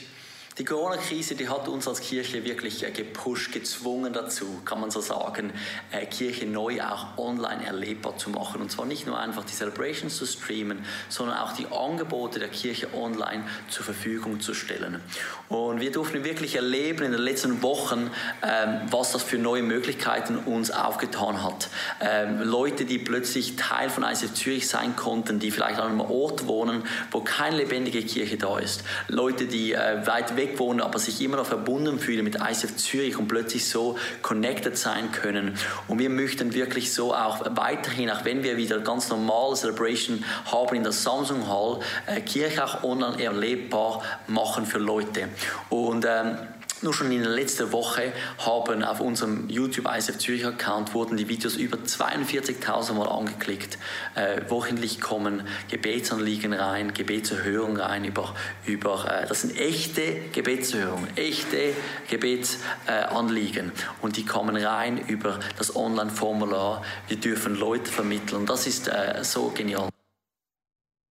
die 0.58 0.63
Corona-Krise, 0.63 1.36
die 1.36 1.50
hat 1.50 1.68
uns 1.68 1.86
als 1.86 2.00
Kirche 2.00 2.46
wirklich 2.46 2.86
äh, 2.86 2.91
gepusht, 2.91 3.52
gezwungen 3.52 4.13
dazu, 4.13 4.62
kann 4.63 4.80
man 4.80 4.89
so 4.89 5.02
sagen, 5.02 5.52
äh, 5.91 6.06
Kirche 6.06 6.46
neu 6.46 6.82
auch 6.82 7.18
online 7.18 7.65
erlebbar 7.65 8.18
zu 8.18 8.30
machen. 8.30 8.62
Und 8.62 8.72
zwar 8.72 8.86
nicht 8.86 9.06
nur 9.06 9.20
einfach 9.20 9.44
die 9.44 9.54
Celebrations 9.54 10.15
zu 10.15 10.26
streamen, 10.26 10.86
sondern 11.10 11.38
auch 11.39 11.52
die 11.52 11.68
Angebote 11.68 12.39
der 12.39 12.48
Kirche 12.48 12.88
online 12.94 13.44
zur 13.68 13.84
Verfügung 13.84 14.39
zu 14.39 14.54
stellen. 14.54 15.02
Und 15.50 15.82
wir 15.82 15.91
durften 15.91 16.24
wirklich 16.24 16.56
erleben 16.56 17.04
in 17.04 17.12
den 17.12 17.22
letzten 17.22 17.62
Wochen, 17.62 18.10
ähm, 18.41 18.80
was 18.89 19.12
das 19.12 19.24
für 19.24 19.38
neue 19.38 19.62
Möglichkeiten 19.62 20.38
uns 20.38 20.72
aufgetan 20.72 21.44
hat. 21.44 21.68
Ähm, 22.00 22.41
Leute, 22.41 22.86
die 22.86 23.00
plötzlich 23.00 23.58
Teil 23.58 23.89
von 23.89 24.04
ICF 24.04 24.34
Zürich 24.34 24.70
sein 24.70 24.96
konnten, 24.96 25.39
die 25.39 25.52
vielleicht 25.52 25.80
an 25.80 25.91
einem 25.91 26.02
Ort 26.02 26.48
wohnen, 26.48 26.84
wo 27.12 27.20
keine 27.20 27.58
lebendige 27.58 28.04
Kirche 28.04 28.38
da 28.38 28.58
ist. 28.58 28.86
Leute, 29.10 29.48
die 29.48 29.74
äh, 29.74 30.08
weit 30.08 30.38
weg 30.38 30.45
weg 30.46 30.60
wohnen, 30.60 30.82
aber 30.82 31.00
sich 31.00 31.22
immer 31.22 31.38
noch 31.38 31.46
verbunden 31.46 32.00
fühlen 32.00 32.24
mit 32.24 32.36
ICF 32.36 32.76
Zürich 32.78 33.18
und 33.18 33.28
plötzlich 33.28 33.68
so 33.68 33.98
connected 34.22 34.78
sein 34.78 35.12
können. 35.12 35.58
Und 35.88 36.00
wir 36.00 36.10
möchten 36.10 36.54
wirklich 36.54 36.94
so 36.94 37.14
auch 37.14 37.42
weiterhin, 37.56 38.10
auch 38.10 38.26
wenn 38.26 38.44
wir 38.44 38.58
wieder 38.58 38.80
ganz 38.80 39.10
normal 39.10 39.56
Celebration 39.56 40.24
haben 40.52 40.76
in 40.76 40.84
der 40.84 40.92
Samsung 40.92 41.48
Hall, 41.48 41.80
äh, 42.08 42.22
Kirche 42.22 42.64
auch 42.64 42.84
online 42.84 43.22
erlebbar 43.24 44.02
machen 44.28 44.66
für 44.66 44.80
Leute. 44.80 45.30
Und 45.70 46.06
ähm, 46.08 46.38
nur 46.86 46.93
schon 46.93 47.12
in 47.12 47.24
der 47.24 47.32
letzten 47.32 47.71
Woche 47.71 48.13
haben 48.38 48.84
auf 48.84 49.02
unserem 49.02 49.50
YouTube 49.50 49.89
ISF 49.91 50.19
Zürich 50.19 50.45
Account 50.45 50.93
wurden 50.93 51.17
die 51.17 51.28
Videos 51.28 51.56
über 51.56 51.78
42.000 51.78 52.93
Mal 52.93 53.10
angeklickt. 53.10 53.80
Äh, 54.13 54.50
wochentlich 54.50 55.02
kommen 55.02 55.41
Gebetsanliegen 55.67 56.54
rein, 56.54 56.93
Gebetserhörungen 56.93 57.78
rein 57.78 58.06
über, 58.06 58.36
über 58.65 59.06
äh, 59.12 59.28
das 59.28 59.41
sind 59.41 59.58
echte 59.58 60.02
Gebetserhörungen, 60.32 61.10
echte 61.17 61.74
Gebetsanliegen 62.08 63.69
äh, 63.69 64.04
und 64.04 64.17
die 64.17 64.26
kommen 64.26 64.56
rein 64.56 65.00
über 65.08 65.39
das 65.58 65.76
Online-Formular. 65.76 66.84
Wir 67.08 67.17
dürfen 67.17 67.56
Leute 67.56 67.91
vermitteln. 67.91 68.45
Das 68.45 68.67
ist 68.67 68.88
äh, 68.88 69.24
so 69.24 69.50
genial. 69.50 69.89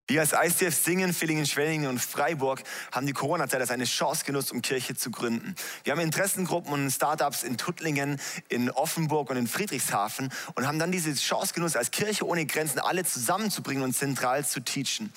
Wir 0.07 0.21
als 0.21 0.33
ICF 0.33 0.75
Singen, 0.75 1.15
Villingen, 1.15 1.47
Schwenningen 1.47 1.89
und 1.89 1.97
Freiburg 1.97 2.61
haben 2.91 3.07
die 3.07 3.13
Corona-Zeit 3.13 3.59
als 3.59 3.71
eine 3.71 3.85
Chance 3.85 4.23
genutzt, 4.23 4.51
um 4.51 4.61
Kirche 4.61 4.95
zu 4.95 5.09
gründen. 5.09 5.55
Wir 5.83 5.93
haben 5.93 5.99
Interessengruppen 5.99 6.71
und 6.73 6.91
Startups 6.91 7.41
in 7.41 7.57
Tuttlingen, 7.57 8.21
in 8.47 8.69
Offenburg 8.69 9.31
und 9.31 9.37
in 9.37 9.47
Friedrichshafen 9.47 10.31
und 10.53 10.67
haben 10.67 10.77
dann 10.77 10.91
diese 10.91 11.11
Chance 11.15 11.55
genutzt, 11.55 11.75
als 11.75 11.89
Kirche 11.89 12.23
ohne 12.27 12.45
Grenzen 12.45 12.77
alle 12.77 13.03
zusammenzubringen 13.03 13.81
und 13.81 13.93
zentral 13.93 14.45
zu 14.45 14.59
teachen. 14.59 15.11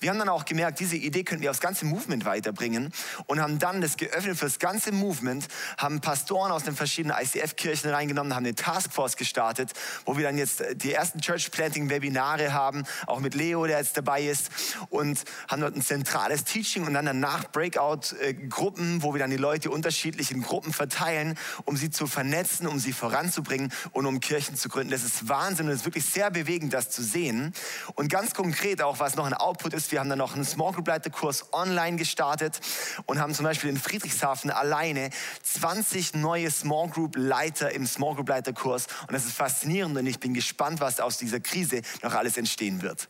Wir 0.00 0.10
haben 0.10 0.18
dann 0.18 0.28
auch 0.28 0.44
gemerkt, 0.44 0.80
diese 0.80 0.96
Idee 0.96 1.22
könnten 1.22 1.44
wir 1.44 1.50
aufs 1.52 1.60
ganze 1.60 1.84
Movement 1.84 2.24
weiterbringen 2.24 2.92
und 3.26 3.40
haben 3.40 3.60
dann 3.60 3.80
das 3.80 3.96
geöffnet 3.96 4.36
für 4.36 4.46
das 4.46 4.58
ganze 4.58 4.90
Movement, 4.90 5.46
haben 5.78 6.00
Pastoren 6.00 6.50
aus 6.50 6.64
den 6.64 6.74
verschiedenen 6.74 7.16
ICF-Kirchen 7.16 7.90
reingenommen, 7.90 8.34
haben 8.34 8.44
eine 8.44 8.56
Taskforce 8.56 9.16
gestartet, 9.16 9.70
wo 10.04 10.16
wir 10.16 10.24
dann 10.24 10.36
jetzt 10.36 10.64
die 10.74 10.92
ersten 10.92 11.20
Church 11.20 11.48
Planting 11.52 11.90
Webinare 11.90 12.52
haben, 12.52 12.82
auch 13.06 13.20
mit 13.20 13.36
Leo, 13.36 13.64
der 13.68 13.78
jetzt 13.78 13.96
dabei 13.96 14.31
ist 14.31 14.31
ist 14.32 14.50
und 14.90 15.22
haben 15.48 15.60
dort 15.60 15.76
ein 15.76 15.82
zentrales 15.82 16.44
Teaching 16.44 16.86
und 16.86 16.94
dann 16.94 17.06
danach 17.06 17.50
Breakout-Gruppen, 17.52 19.02
wo 19.02 19.14
wir 19.14 19.20
dann 19.20 19.30
die 19.30 19.36
Leute 19.36 19.70
unterschiedlich 19.70 20.30
in 20.30 20.42
Gruppen 20.42 20.72
verteilen, 20.72 21.38
um 21.64 21.76
sie 21.76 21.90
zu 21.90 22.06
vernetzen, 22.06 22.66
um 22.66 22.78
sie 22.78 22.92
voranzubringen 22.92 23.72
und 23.92 24.06
um 24.06 24.20
Kirchen 24.20 24.56
zu 24.56 24.68
gründen. 24.68 24.90
Das 24.90 25.04
ist 25.04 25.28
Wahnsinn 25.28 25.66
und 25.66 25.72
es 25.72 25.80
ist 25.80 25.84
wirklich 25.84 26.04
sehr 26.04 26.30
bewegend, 26.30 26.72
das 26.72 26.90
zu 26.90 27.02
sehen. 27.02 27.52
Und 27.94 28.08
ganz 28.08 28.34
konkret 28.34 28.82
auch, 28.82 28.98
was 28.98 29.16
noch 29.16 29.26
ein 29.26 29.34
Output 29.34 29.74
ist, 29.74 29.92
wir 29.92 30.00
haben 30.00 30.08
dann 30.08 30.18
noch 30.18 30.34
einen 30.34 30.44
Small 30.44 30.72
Group 30.72 30.88
Leiter 30.88 31.10
Kurs 31.10 31.52
online 31.52 31.96
gestartet 31.96 32.60
und 33.06 33.20
haben 33.20 33.34
zum 33.34 33.44
Beispiel 33.44 33.70
in 33.70 33.76
Friedrichshafen 33.76 34.50
alleine 34.50 35.10
20 35.42 36.14
neue 36.14 36.50
Small 36.50 36.88
Group 36.88 37.16
Leiter 37.16 37.72
im 37.72 37.86
Small 37.86 38.14
Group 38.14 38.28
Leiter 38.28 38.52
Kurs 38.52 38.86
und 39.02 39.12
das 39.12 39.24
ist 39.24 39.34
faszinierend 39.34 39.96
und 39.96 40.06
ich 40.06 40.20
bin 40.20 40.34
gespannt, 40.34 40.80
was 40.80 41.00
aus 41.00 41.18
dieser 41.18 41.40
Krise 41.40 41.82
noch 42.02 42.14
alles 42.14 42.36
entstehen 42.36 42.82
wird. 42.82 43.08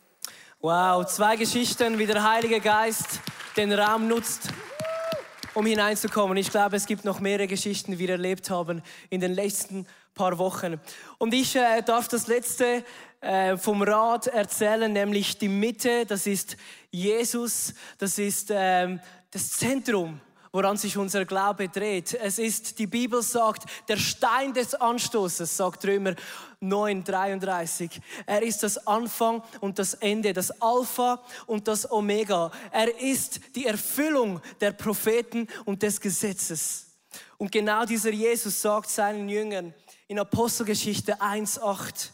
Wow, 0.65 1.05
zwei 1.05 1.35
Geschichten, 1.35 1.99
wie 1.99 2.05
der 2.05 2.23
Heilige 2.23 2.61
Geist 2.61 3.19
den 3.57 3.73
Raum 3.73 4.07
nutzt, 4.07 4.47
um 5.53 5.65
hineinzukommen. 5.65 6.37
Ich 6.37 6.51
glaube, 6.51 6.77
es 6.77 6.85
gibt 6.85 7.03
noch 7.03 7.19
mehrere 7.19 7.47
Geschichten, 7.47 7.91
die 7.91 7.99
wir 7.99 8.11
erlebt 8.11 8.49
haben 8.49 8.81
in 9.09 9.19
den 9.19 9.33
letzten 9.33 9.85
paar 10.15 10.37
Wochen. 10.37 10.79
Und 11.17 11.33
ich 11.33 11.57
äh, 11.57 11.81
darf 11.81 12.07
das 12.07 12.27
letzte 12.27 12.85
äh, 13.19 13.57
vom 13.57 13.81
Rat 13.81 14.27
erzählen, 14.27 14.93
nämlich 14.93 15.37
die 15.37 15.49
Mitte, 15.49 16.05
das 16.05 16.27
ist 16.27 16.55
Jesus, 16.91 17.73
das 17.97 18.17
ist 18.17 18.49
ähm, 18.49 19.01
das 19.31 19.49
Zentrum 19.49 20.21
woran 20.53 20.77
sich 20.77 20.97
unser 20.97 21.25
Glaube 21.25 21.67
dreht. 21.67 22.13
Es 22.13 22.37
ist, 22.37 22.77
die 22.77 22.85
Bibel 22.85 23.23
sagt, 23.23 23.63
der 23.87 23.97
Stein 23.97 24.53
des 24.53 24.75
Anstoßes, 24.75 25.57
sagt 25.57 25.83
Römer 25.83 26.13
9, 26.59 27.03
33. 27.03 27.99
Er 28.27 28.43
ist 28.43 28.61
das 28.61 28.85
Anfang 28.85 29.41
und 29.61 29.79
das 29.79 29.95
Ende, 29.95 30.31
das 30.31 30.61
Alpha 30.61 31.23
und 31.47 31.67
das 31.67 31.91
Omega. 31.91 32.51
Er 32.71 33.01
ist 33.01 33.41
die 33.55 33.65
Erfüllung 33.65 34.39
der 34.61 34.71
Propheten 34.71 35.47
und 35.65 35.81
des 35.81 35.99
Gesetzes. 35.99 36.85
Und 37.37 37.51
genau 37.51 37.83
dieser 37.85 38.11
Jesus 38.11 38.61
sagt 38.61 38.91
seinen 38.91 39.27
Jüngern 39.27 39.73
in 40.07 40.19
Apostelgeschichte 40.19 41.19
1, 41.19 41.59
8, 41.59 42.13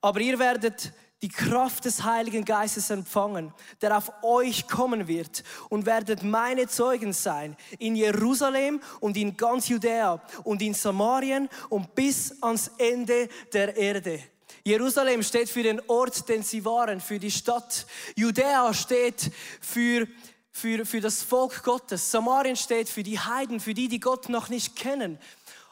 aber 0.00 0.20
ihr 0.20 0.38
werdet 0.38 0.92
die 1.24 1.30
Kraft 1.30 1.86
des 1.86 2.04
Heiligen 2.04 2.44
Geistes 2.44 2.90
empfangen, 2.90 3.54
der 3.80 3.96
auf 3.96 4.12
euch 4.20 4.68
kommen 4.68 5.08
wird 5.08 5.42
und 5.70 5.86
werdet 5.86 6.22
meine 6.22 6.68
Zeugen 6.68 7.14
sein 7.14 7.56
in 7.78 7.96
Jerusalem 7.96 8.78
und 9.00 9.16
in 9.16 9.34
ganz 9.34 9.68
Judäa 9.68 10.20
und 10.42 10.60
in 10.60 10.74
Samarien 10.74 11.48
und 11.70 11.94
bis 11.94 12.42
ans 12.42 12.70
Ende 12.76 13.30
der 13.54 13.74
Erde. 13.74 14.20
Jerusalem 14.64 15.22
steht 15.22 15.48
für 15.48 15.62
den 15.62 15.80
Ort, 15.88 16.28
den 16.28 16.42
sie 16.42 16.62
waren, 16.62 17.00
für 17.00 17.18
die 17.18 17.30
Stadt. 17.30 17.86
Judäa 18.16 18.74
steht 18.74 19.30
für 19.62 20.06
für, 20.50 20.84
für 20.84 21.00
das 21.00 21.22
Volk 21.22 21.62
Gottes. 21.62 22.10
Samarien 22.10 22.54
steht 22.54 22.90
für 22.90 23.02
die 23.02 23.18
Heiden, 23.18 23.60
für 23.60 23.72
die, 23.72 23.88
die 23.88 23.98
Gott 23.98 24.28
noch 24.28 24.50
nicht 24.50 24.76
kennen. 24.76 25.18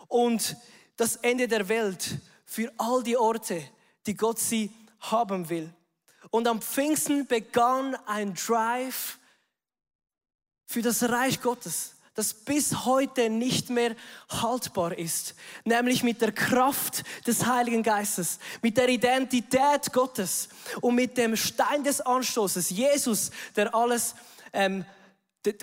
Und 0.09 0.57
das 0.97 1.17
Ende 1.17 1.47
der 1.47 1.69
Welt 1.69 2.17
für 2.47 2.73
all 2.79 3.03
die 3.03 3.19
Orte, 3.19 3.63
die 4.07 4.15
Gott 4.15 4.39
sie 4.39 4.71
haben 5.11 5.49
will. 5.49 5.73
Und 6.31 6.49
am 6.49 6.63
Pfingsten 6.63 7.27
begann 7.27 7.95
ein 8.07 8.35
Drive 8.35 9.19
für 10.67 10.83
das 10.83 11.03
Reich 11.03 11.41
Gottes, 11.43 11.95
das 12.15 12.33
bis 12.33 12.85
heute 12.85 13.31
nicht 13.31 13.71
mehr 13.71 13.95
haltbar 14.29 14.97
ist, 14.97 15.35
nämlich 15.65 16.03
mit 16.03 16.21
der 16.21 16.33
Kraft 16.33 17.05
des 17.27 17.47
Heiligen 17.47 17.83
Geistes, 17.83 18.39
mit 18.61 18.77
der 18.77 18.89
Identität 18.89 19.93
Gottes 19.93 20.49
und 20.81 20.95
mit 20.95 21.17
dem 21.17 21.37
Stein 21.37 21.85
des 21.85 22.01
Anstoßes, 22.01 22.71
Jesus, 22.71 23.31
der 23.57 23.75
alles, 23.75 24.15
ähm, 24.53 24.85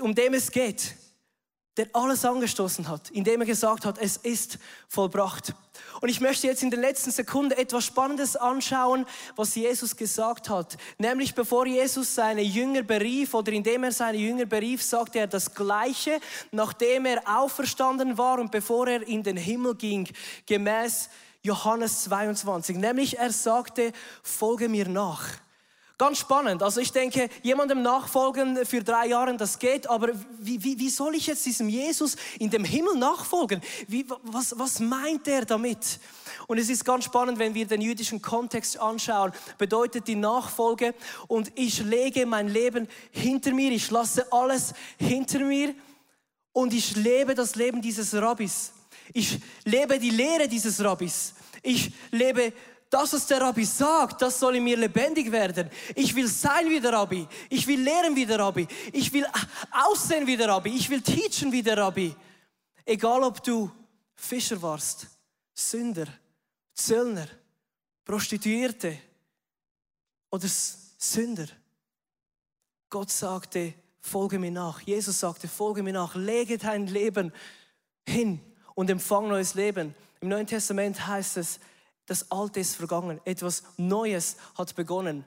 um 0.01 0.13
dem 0.13 0.33
es 0.33 0.51
geht, 0.51 0.95
der 1.77 1.87
alles 1.93 2.25
angestoßen 2.25 2.87
hat, 2.87 3.09
indem 3.11 3.41
er 3.41 3.47
gesagt 3.47 3.85
hat, 3.85 3.97
es 3.99 4.17
ist 4.17 4.59
vollbracht. 4.87 5.53
Und 6.01 6.09
ich 6.09 6.21
möchte 6.21 6.47
jetzt 6.47 6.63
in 6.63 6.71
den 6.71 6.81
letzten 6.81 7.11
Sekunden 7.11 7.51
etwas 7.51 7.85
Spannendes 7.85 8.35
anschauen, 8.35 9.05
was 9.35 9.55
Jesus 9.55 9.95
gesagt 9.95 10.49
hat. 10.49 10.77
Nämlich 10.97 11.35
bevor 11.35 11.65
Jesus 11.65 12.15
seine 12.15 12.41
Jünger 12.41 12.83
berief 12.83 13.33
oder 13.33 13.51
indem 13.51 13.83
er 13.83 13.91
seine 13.91 14.17
Jünger 14.17 14.45
berief, 14.45 14.81
sagte 14.81 15.19
er 15.19 15.27
das 15.27 15.53
Gleiche, 15.53 16.19
nachdem 16.51 17.05
er 17.05 17.21
auferstanden 17.25 18.17
war 18.17 18.39
und 18.39 18.51
bevor 18.51 18.87
er 18.87 19.07
in 19.07 19.23
den 19.23 19.37
Himmel 19.37 19.75
ging, 19.75 20.07
gemäß 20.45 21.09
Johannes 21.41 22.03
22. 22.03 22.77
Nämlich 22.77 23.17
er 23.17 23.31
sagte, 23.31 23.93
folge 24.23 24.69
mir 24.69 24.87
nach. 24.87 25.25
Ganz 25.99 26.19
spannend. 26.19 26.63
Also 26.63 26.79
ich 26.79 26.93
denke, 26.93 27.27
jemandem 27.43 27.81
nachfolgen 27.81 28.65
für 28.65 28.81
drei 28.81 29.07
Jahre, 29.07 29.35
das 29.35 29.59
geht, 29.59 29.85
aber 29.89 30.13
wie, 30.39 30.63
wie, 30.63 30.79
wie 30.79 30.89
soll 30.89 31.13
ich 31.13 31.27
jetzt 31.27 31.45
diesem 31.45 31.67
Jesus 31.67 32.15
in 32.39 32.49
dem 32.49 32.63
Himmel 32.63 32.95
nachfolgen? 32.95 33.61
Wie, 33.85 34.05
was, 34.23 34.57
was 34.57 34.79
meint 34.79 35.27
er 35.27 35.43
damit? 35.43 35.99
Und 36.47 36.57
es 36.57 36.69
ist 36.69 36.85
ganz 36.85 37.03
spannend, 37.03 37.37
wenn 37.37 37.53
wir 37.53 37.67
den 37.67 37.81
jüdischen 37.81 38.21
Kontext 38.21 38.79
anschauen, 38.79 39.33
bedeutet 39.57 40.07
die 40.07 40.15
Nachfolge 40.15 40.95
und 41.27 41.51
ich 41.55 41.83
lege 41.83 42.25
mein 42.25 42.47
Leben 42.47 42.87
hinter 43.11 43.53
mir, 43.53 43.73
ich 43.73 43.91
lasse 43.91 44.31
alles 44.31 44.73
hinter 44.97 45.39
mir 45.39 45.75
und 46.53 46.73
ich 46.73 46.95
lebe 46.95 47.35
das 47.35 47.55
Leben 47.55 47.81
dieses 47.81 48.13
Rabbis. 48.13 48.71
Ich 49.11 49.37
lebe 49.65 49.99
die 49.99 50.11
Lehre 50.11 50.47
dieses 50.47 50.81
Rabbis. 50.81 51.33
Ich 51.61 51.91
lebe 52.11 52.53
das, 52.89 53.13
was 53.13 53.27
der 53.27 53.41
Rabbi 53.41 53.63
sagt, 53.65 54.21
das 54.21 54.39
soll 54.39 54.55
in 54.55 54.63
mir 54.63 54.77
lebendig 54.77 55.31
werden. 55.31 55.69
Ich 55.95 56.15
will 56.15 56.27
sein 56.27 56.69
wie 56.69 56.79
der 56.79 56.93
Rabbi. 56.93 57.27
Ich 57.49 57.67
will 57.67 57.79
lehren 57.79 58.15
wie 58.15 58.25
der 58.25 58.39
Rabbi. 58.39 58.67
Ich 58.91 59.13
will 59.13 59.27
aussehen 59.71 60.25
wie 60.25 60.35
der 60.35 60.49
Rabbi. 60.49 60.71
Ich 60.71 60.89
will 60.89 61.01
teachen 61.01 61.51
wie 61.51 61.61
der 61.61 61.77
Rabbi. 61.77 62.15
Egal 62.85 63.23
ob 63.23 63.43
du 63.43 63.71
Fischer 64.15 64.59
warst, 64.61 65.07
Sünder, 65.53 66.07
Zöllner, 66.73 67.27
Prostituierte 68.03 68.97
oder 70.31 70.47
Sünder. 70.47 71.47
Gott 72.89 73.11
sagte, 73.11 73.75
folge 74.01 74.39
mir 74.39 74.51
nach. 74.51 74.81
Jesus 74.81 75.19
sagte, 75.19 75.47
folge 75.47 75.83
mir 75.83 75.93
nach. 75.93 76.15
Lege 76.15 76.57
dein 76.57 76.87
Leben 76.87 77.31
hin 78.07 78.39
und 78.73 78.89
empfang 78.89 79.27
neues 79.27 79.53
Leben. 79.53 79.93
Im 80.21 80.29
Neuen 80.29 80.47
Testament 80.47 81.05
heißt 81.05 81.37
es, 81.37 81.59
das 82.09 82.31
Alte 82.31 82.59
ist 82.59 82.75
vergangen, 82.75 83.21
etwas 83.23 83.63
Neues 83.77 84.35
hat 84.57 84.75
begonnen. 84.75 85.23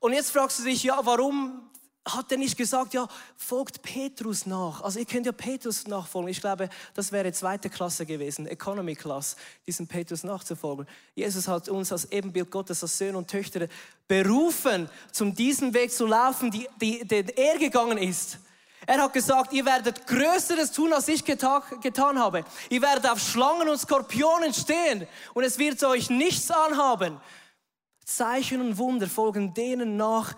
Und 0.00 0.12
jetzt 0.12 0.30
fragst 0.30 0.58
du 0.58 0.64
dich, 0.64 0.82
ja, 0.82 0.98
warum 1.04 1.62
hat 2.04 2.30
er 2.30 2.38
nicht 2.38 2.56
gesagt, 2.56 2.94
ja, 2.94 3.08
folgt 3.36 3.82
Petrus 3.82 4.46
nach. 4.46 4.82
Also 4.82 4.98
ihr 4.98 5.06
könnt 5.06 5.26
ja 5.26 5.32
Petrus 5.32 5.86
nachfolgen. 5.86 6.30
Ich 6.30 6.40
glaube, 6.40 6.68
das 6.94 7.10
wäre 7.10 7.32
zweite 7.32 7.68
Klasse 7.68 8.06
gewesen, 8.06 8.46
Economy 8.46 8.94
Class, 8.94 9.36
diesem 9.66 9.86
Petrus 9.86 10.22
nachzufolgen. 10.22 10.86
Jesus 11.14 11.48
hat 11.48 11.68
uns 11.68 11.90
als 11.90 12.10
Ebenbild 12.12 12.50
Gottes, 12.50 12.82
als 12.82 12.96
Söhne 12.98 13.18
und 13.18 13.28
Töchter 13.28 13.68
berufen, 14.06 14.88
zum 15.10 15.34
diesen 15.34 15.74
Weg 15.74 15.92
zu 15.92 16.06
laufen, 16.06 16.50
die, 16.50 16.68
die, 16.80 17.04
den 17.04 17.28
er 17.28 17.58
gegangen 17.58 17.98
ist. 17.98 18.38
Er 18.86 19.02
hat 19.02 19.12
gesagt, 19.12 19.52
ihr 19.52 19.64
werdet 19.64 20.06
Größeres 20.06 20.70
tun, 20.70 20.92
als 20.92 21.08
ich 21.08 21.24
getan, 21.24 21.62
getan 21.82 22.18
habe. 22.18 22.44
Ihr 22.70 22.80
werdet 22.80 23.08
auf 23.10 23.18
Schlangen 23.18 23.68
und 23.68 23.78
Skorpionen 23.78 24.54
stehen 24.54 25.06
und 25.34 25.42
es 25.42 25.58
wird 25.58 25.82
euch 25.82 26.08
nichts 26.08 26.50
anhaben. 26.52 27.20
Zeichen 28.04 28.60
und 28.60 28.78
Wunder 28.78 29.08
folgen 29.08 29.52
denen 29.52 29.96
nach, 29.96 30.34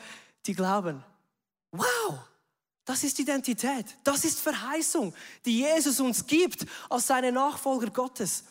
die 0.46 0.54
glauben. 0.54 1.04
Wow, 1.72 2.18
das 2.86 3.04
ist 3.04 3.18
Identität, 3.18 3.84
das 4.02 4.24
ist 4.24 4.40
Verheißung, 4.40 5.14
die 5.44 5.58
Jesus 5.58 6.00
uns 6.00 6.26
gibt 6.26 6.64
als 6.88 7.06
seine 7.06 7.30
Nachfolger 7.30 7.90
Gottes. 7.90 8.44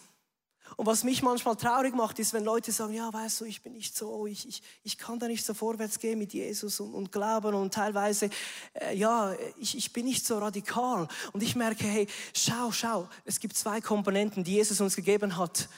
Und 0.75 0.85
was 0.85 1.03
mich 1.03 1.23
manchmal 1.23 1.55
traurig 1.55 1.95
macht, 1.95 2.19
ist, 2.19 2.33
wenn 2.33 2.43
Leute 2.43 2.71
sagen, 2.71 2.93
ja, 2.93 3.11
weißt 3.11 3.41
du, 3.41 3.45
ich 3.45 3.61
bin 3.61 3.73
nicht 3.73 3.95
so, 3.95 4.27
ich, 4.27 4.47
ich, 4.47 4.61
ich 4.83 4.97
kann 4.97 5.17
da 5.17 5.27
nicht 5.27 5.45
so 5.45 5.53
vorwärts 5.53 5.97
gehen 5.99 6.19
mit 6.19 6.33
Jesus 6.33 6.79
und, 6.79 6.93
und 6.93 7.11
glauben 7.11 7.55
und 7.55 7.73
teilweise, 7.73 8.29
äh, 8.73 8.95
ja, 8.95 9.33
ich, 9.57 9.77
ich 9.77 9.93
bin 9.93 10.05
nicht 10.05 10.25
so 10.25 10.37
radikal. 10.37 11.07
Und 11.31 11.41
ich 11.41 11.55
merke, 11.55 11.85
hey, 11.85 12.07
schau, 12.35 12.71
schau, 12.71 13.09
es 13.25 13.39
gibt 13.39 13.55
zwei 13.55 13.81
Komponenten, 13.81 14.43
die 14.43 14.53
Jesus 14.53 14.81
uns 14.81 14.95
gegeben 14.95 15.37
hat. 15.37 15.69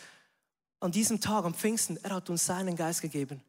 An 0.79 0.91
diesem 0.91 1.21
Tag, 1.21 1.45
am 1.45 1.53
Pfingsten, 1.53 1.97
er 2.03 2.15
hat 2.15 2.29
uns 2.29 2.45
seinen 2.45 2.75
Geist 2.75 3.01
gegeben, 3.01 3.41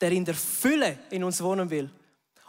der 0.00 0.12
in 0.12 0.24
der 0.24 0.34
Fülle 0.34 0.98
in 1.10 1.24
uns 1.24 1.42
wohnen 1.42 1.70
will. 1.70 1.90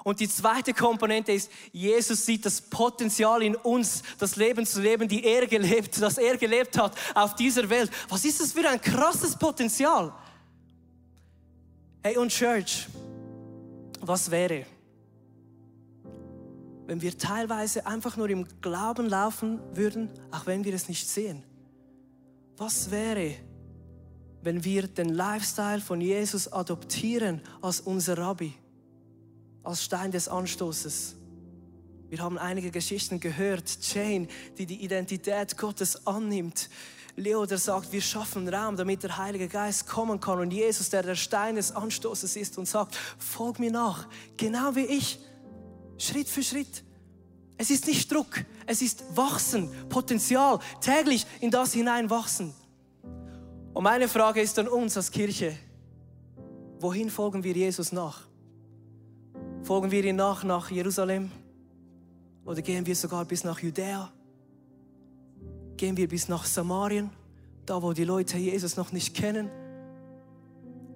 Und 0.03 0.19
die 0.19 0.27
zweite 0.27 0.73
Komponente 0.73 1.31
ist, 1.31 1.49
Jesus 1.71 2.25
sieht 2.25 2.45
das 2.45 2.61
Potenzial 2.61 3.41
in 3.41 3.55
uns, 3.55 4.03
das 4.19 4.35
Leben 4.35 4.65
zu 4.65 4.81
leben, 4.81 5.07
die 5.07 5.23
er 5.23 5.47
gelebt, 5.47 6.01
das 6.01 6.17
er 6.17 6.37
gelebt 6.37 6.77
hat 6.77 6.93
auf 7.15 7.35
dieser 7.35 7.69
Welt. 7.69 7.89
Was 8.09 8.25
ist 8.25 8.41
das 8.41 8.51
für 8.51 8.67
ein 8.67 8.81
krasses 8.81 9.37
Potenzial? 9.37 10.13
Hey, 12.03 12.17
und 12.17 12.29
Church, 12.29 12.87
was 14.01 14.29
wäre, 14.29 14.65
wenn 16.85 17.01
wir 17.01 17.17
teilweise 17.17 17.87
einfach 17.87 18.17
nur 18.17 18.29
im 18.29 18.45
Glauben 18.59 19.07
laufen 19.07 19.61
würden, 19.71 20.09
auch 20.31 20.45
wenn 20.45 20.65
wir 20.65 20.73
es 20.73 20.89
nicht 20.89 21.07
sehen? 21.07 21.43
Was 22.57 22.91
wäre, 22.91 23.35
wenn 24.41 24.65
wir 24.65 24.87
den 24.87 25.09
Lifestyle 25.09 25.79
von 25.79 26.01
Jesus 26.01 26.51
adoptieren 26.51 27.41
als 27.61 27.79
unser 27.79 28.17
Rabbi? 28.17 28.53
Als 29.63 29.83
Stein 29.83 30.11
des 30.11 30.27
Anstoßes. 30.27 31.15
Wir 32.09 32.19
haben 32.21 32.37
einige 32.37 32.69
Geschichten 32.69 33.19
gehört. 33.19 33.77
Jane, 33.81 34.27
die 34.57 34.65
die 34.65 34.83
Identität 34.83 35.57
Gottes 35.57 36.05
annimmt. 36.05 36.69
Leo, 37.15 37.45
der 37.45 37.57
sagt, 37.57 37.91
wir 37.91 38.01
schaffen 38.01 38.47
Raum, 38.47 38.75
damit 38.75 39.03
der 39.03 39.17
Heilige 39.17 39.47
Geist 39.47 39.87
kommen 39.87 40.19
kann. 40.19 40.39
Und 40.39 40.51
Jesus, 40.51 40.89
der 40.89 41.03
der 41.03 41.15
Stein 41.15 41.55
des 41.55 41.71
Anstoßes 41.71 42.35
ist 42.35 42.57
und 42.57 42.67
sagt, 42.67 42.95
folg 43.17 43.59
mir 43.59 43.71
nach, 43.71 44.07
genau 44.37 44.75
wie 44.75 44.85
ich, 44.85 45.19
Schritt 45.97 46.27
für 46.27 46.43
Schritt. 46.43 46.83
Es 47.57 47.69
ist 47.69 47.87
nicht 47.87 48.11
Druck, 48.11 48.43
es 48.65 48.81
ist 48.81 49.03
Wachsen, 49.15 49.69
Potenzial, 49.89 50.59
täglich 50.81 51.25
in 51.39 51.51
das 51.51 51.73
hinein 51.73 52.09
wachsen. 52.09 52.53
Und 53.73 53.83
meine 53.83 54.07
Frage 54.07 54.41
ist 54.41 54.57
an 54.59 54.67
uns 54.67 54.97
als 54.97 55.11
Kirche, 55.11 55.55
wohin 56.79 57.09
folgen 57.09 57.43
wir 57.43 57.53
Jesus 57.53 57.91
nach? 57.91 58.27
Folgen 59.63 59.91
wir 59.91 60.03
ihm 60.03 60.17
nach 60.17 60.43
nach 60.43 60.69
Jerusalem? 60.69 61.31
Oder 62.43 62.61
gehen 62.61 62.85
wir 62.85 62.95
sogar 62.97 63.23
bis 63.23 63.45
nach 63.45 63.59
Judäa? 63.59 64.11
Gehen 65.77 65.95
wir 65.95 66.09
bis 66.09 66.27
nach 66.27 66.43
Samarien, 66.43 67.09
da 67.65 67.81
wo 67.81 67.93
die 67.93 68.03
Leute 68.03 68.37
Jesus 68.37 68.75
noch 68.75 68.91
nicht 68.91 69.15
kennen? 69.15 69.49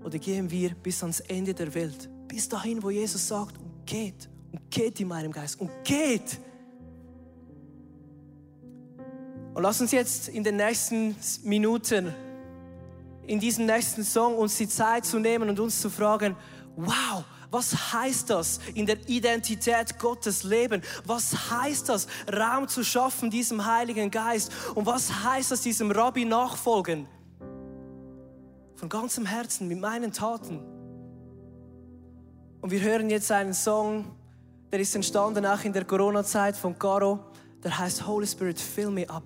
Oder 0.03 0.19
gehen 0.19 0.51
wir 0.51 0.75
bis 0.75 1.01
ans 1.01 1.21
Ende 1.21 1.53
der 1.53 1.73
Welt, 1.73 2.09
bis 2.27 2.49
dahin, 2.49 2.83
wo 2.83 2.89
Jesus 2.89 3.25
sagt, 3.25 3.57
und 3.57 3.85
geht, 3.85 4.29
und 4.51 4.69
geht 4.69 4.99
in 4.99 5.07
meinem 5.07 5.31
Geist, 5.31 5.61
und 5.61 5.71
geht. 5.85 6.37
Und 9.53 9.63
lass 9.63 9.79
uns 9.79 9.93
jetzt 9.93 10.27
in 10.27 10.43
den 10.43 10.57
nächsten 10.57 11.15
Minuten, 11.43 12.13
in 13.25 13.39
diesem 13.39 13.65
nächsten 13.65 14.03
Song 14.03 14.37
uns 14.37 14.57
die 14.57 14.67
Zeit 14.67 15.05
zu 15.05 15.19
nehmen 15.19 15.49
und 15.49 15.57
uns 15.57 15.79
zu 15.79 15.89
fragen, 15.89 16.35
wow, 16.75 17.23
was 17.49 17.93
heißt 17.93 18.29
das, 18.29 18.59
in 18.73 18.85
der 18.85 18.97
Identität 19.07 19.97
Gottes 19.99 20.43
leben? 20.43 20.81
Was 21.05 21.51
heißt 21.51 21.89
das, 21.89 22.07
Raum 22.31 22.67
zu 22.67 22.83
schaffen 22.83 23.29
diesem 23.29 23.65
Heiligen 23.65 24.11
Geist? 24.11 24.51
Und 24.75 24.85
was 24.85 25.23
heißt 25.23 25.51
das, 25.51 25.61
diesem 25.61 25.91
Rabbi 25.91 26.25
nachfolgen? 26.25 27.07
Von 28.75 28.89
ganzem 28.89 29.25
Herzen, 29.25 29.67
mit 29.67 29.79
meinen 29.79 30.11
Taten. 30.11 30.59
Und 32.61 32.71
wir 32.71 32.81
hören 32.81 33.09
jetzt 33.09 33.31
einen 33.31 33.53
Song, 33.53 34.05
der 34.71 34.81
ist 34.81 34.93
entstanden 34.93 35.45
auch 35.45 35.63
in 35.63 35.71
der 35.71 35.85
Corona-Zeit 35.85 36.57
von 36.57 36.77
Caro. 36.77 37.19
Der 37.63 37.77
heißt 37.77 38.05
Holy 38.05 38.27
Spirit, 38.27 38.59
fill 38.59 38.91
me 38.91 39.09
up. 39.09 39.23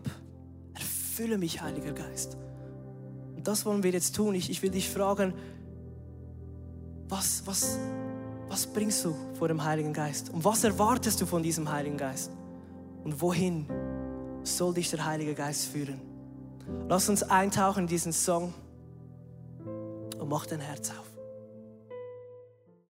Erfülle 0.75 1.37
mich, 1.37 1.61
Heiliger 1.61 1.91
Geist. 1.91 2.37
Und 3.35 3.47
das 3.47 3.65
wollen 3.65 3.81
wir 3.81 3.91
jetzt 3.91 4.15
tun. 4.15 4.35
Ich, 4.35 4.49
ich 4.51 4.61
will 4.61 4.69
dich 4.69 4.89
fragen, 4.89 5.33
was, 7.09 7.41
was, 7.45 7.77
was 8.51 8.67
bringst 8.67 9.05
du 9.05 9.15
vor 9.39 9.47
dem 9.47 9.63
Heiligen 9.63 9.93
Geist? 9.93 10.29
Und 10.29 10.43
was 10.43 10.65
erwartest 10.65 11.21
du 11.21 11.25
von 11.25 11.41
diesem 11.41 11.71
Heiligen 11.71 11.95
Geist? 11.95 12.31
Und 13.05 13.21
wohin 13.21 13.65
soll 14.43 14.73
dich 14.73 14.89
der 14.89 15.05
Heilige 15.05 15.33
Geist 15.33 15.67
führen? 15.67 16.01
Lass 16.89 17.07
uns 17.07 17.23
eintauchen 17.23 17.83
in 17.83 17.87
diesen 17.87 18.11
Song 18.11 18.53
und 20.19 20.27
mach 20.27 20.45
dein 20.45 20.59
Herz 20.59 20.89
auf. 20.89 21.10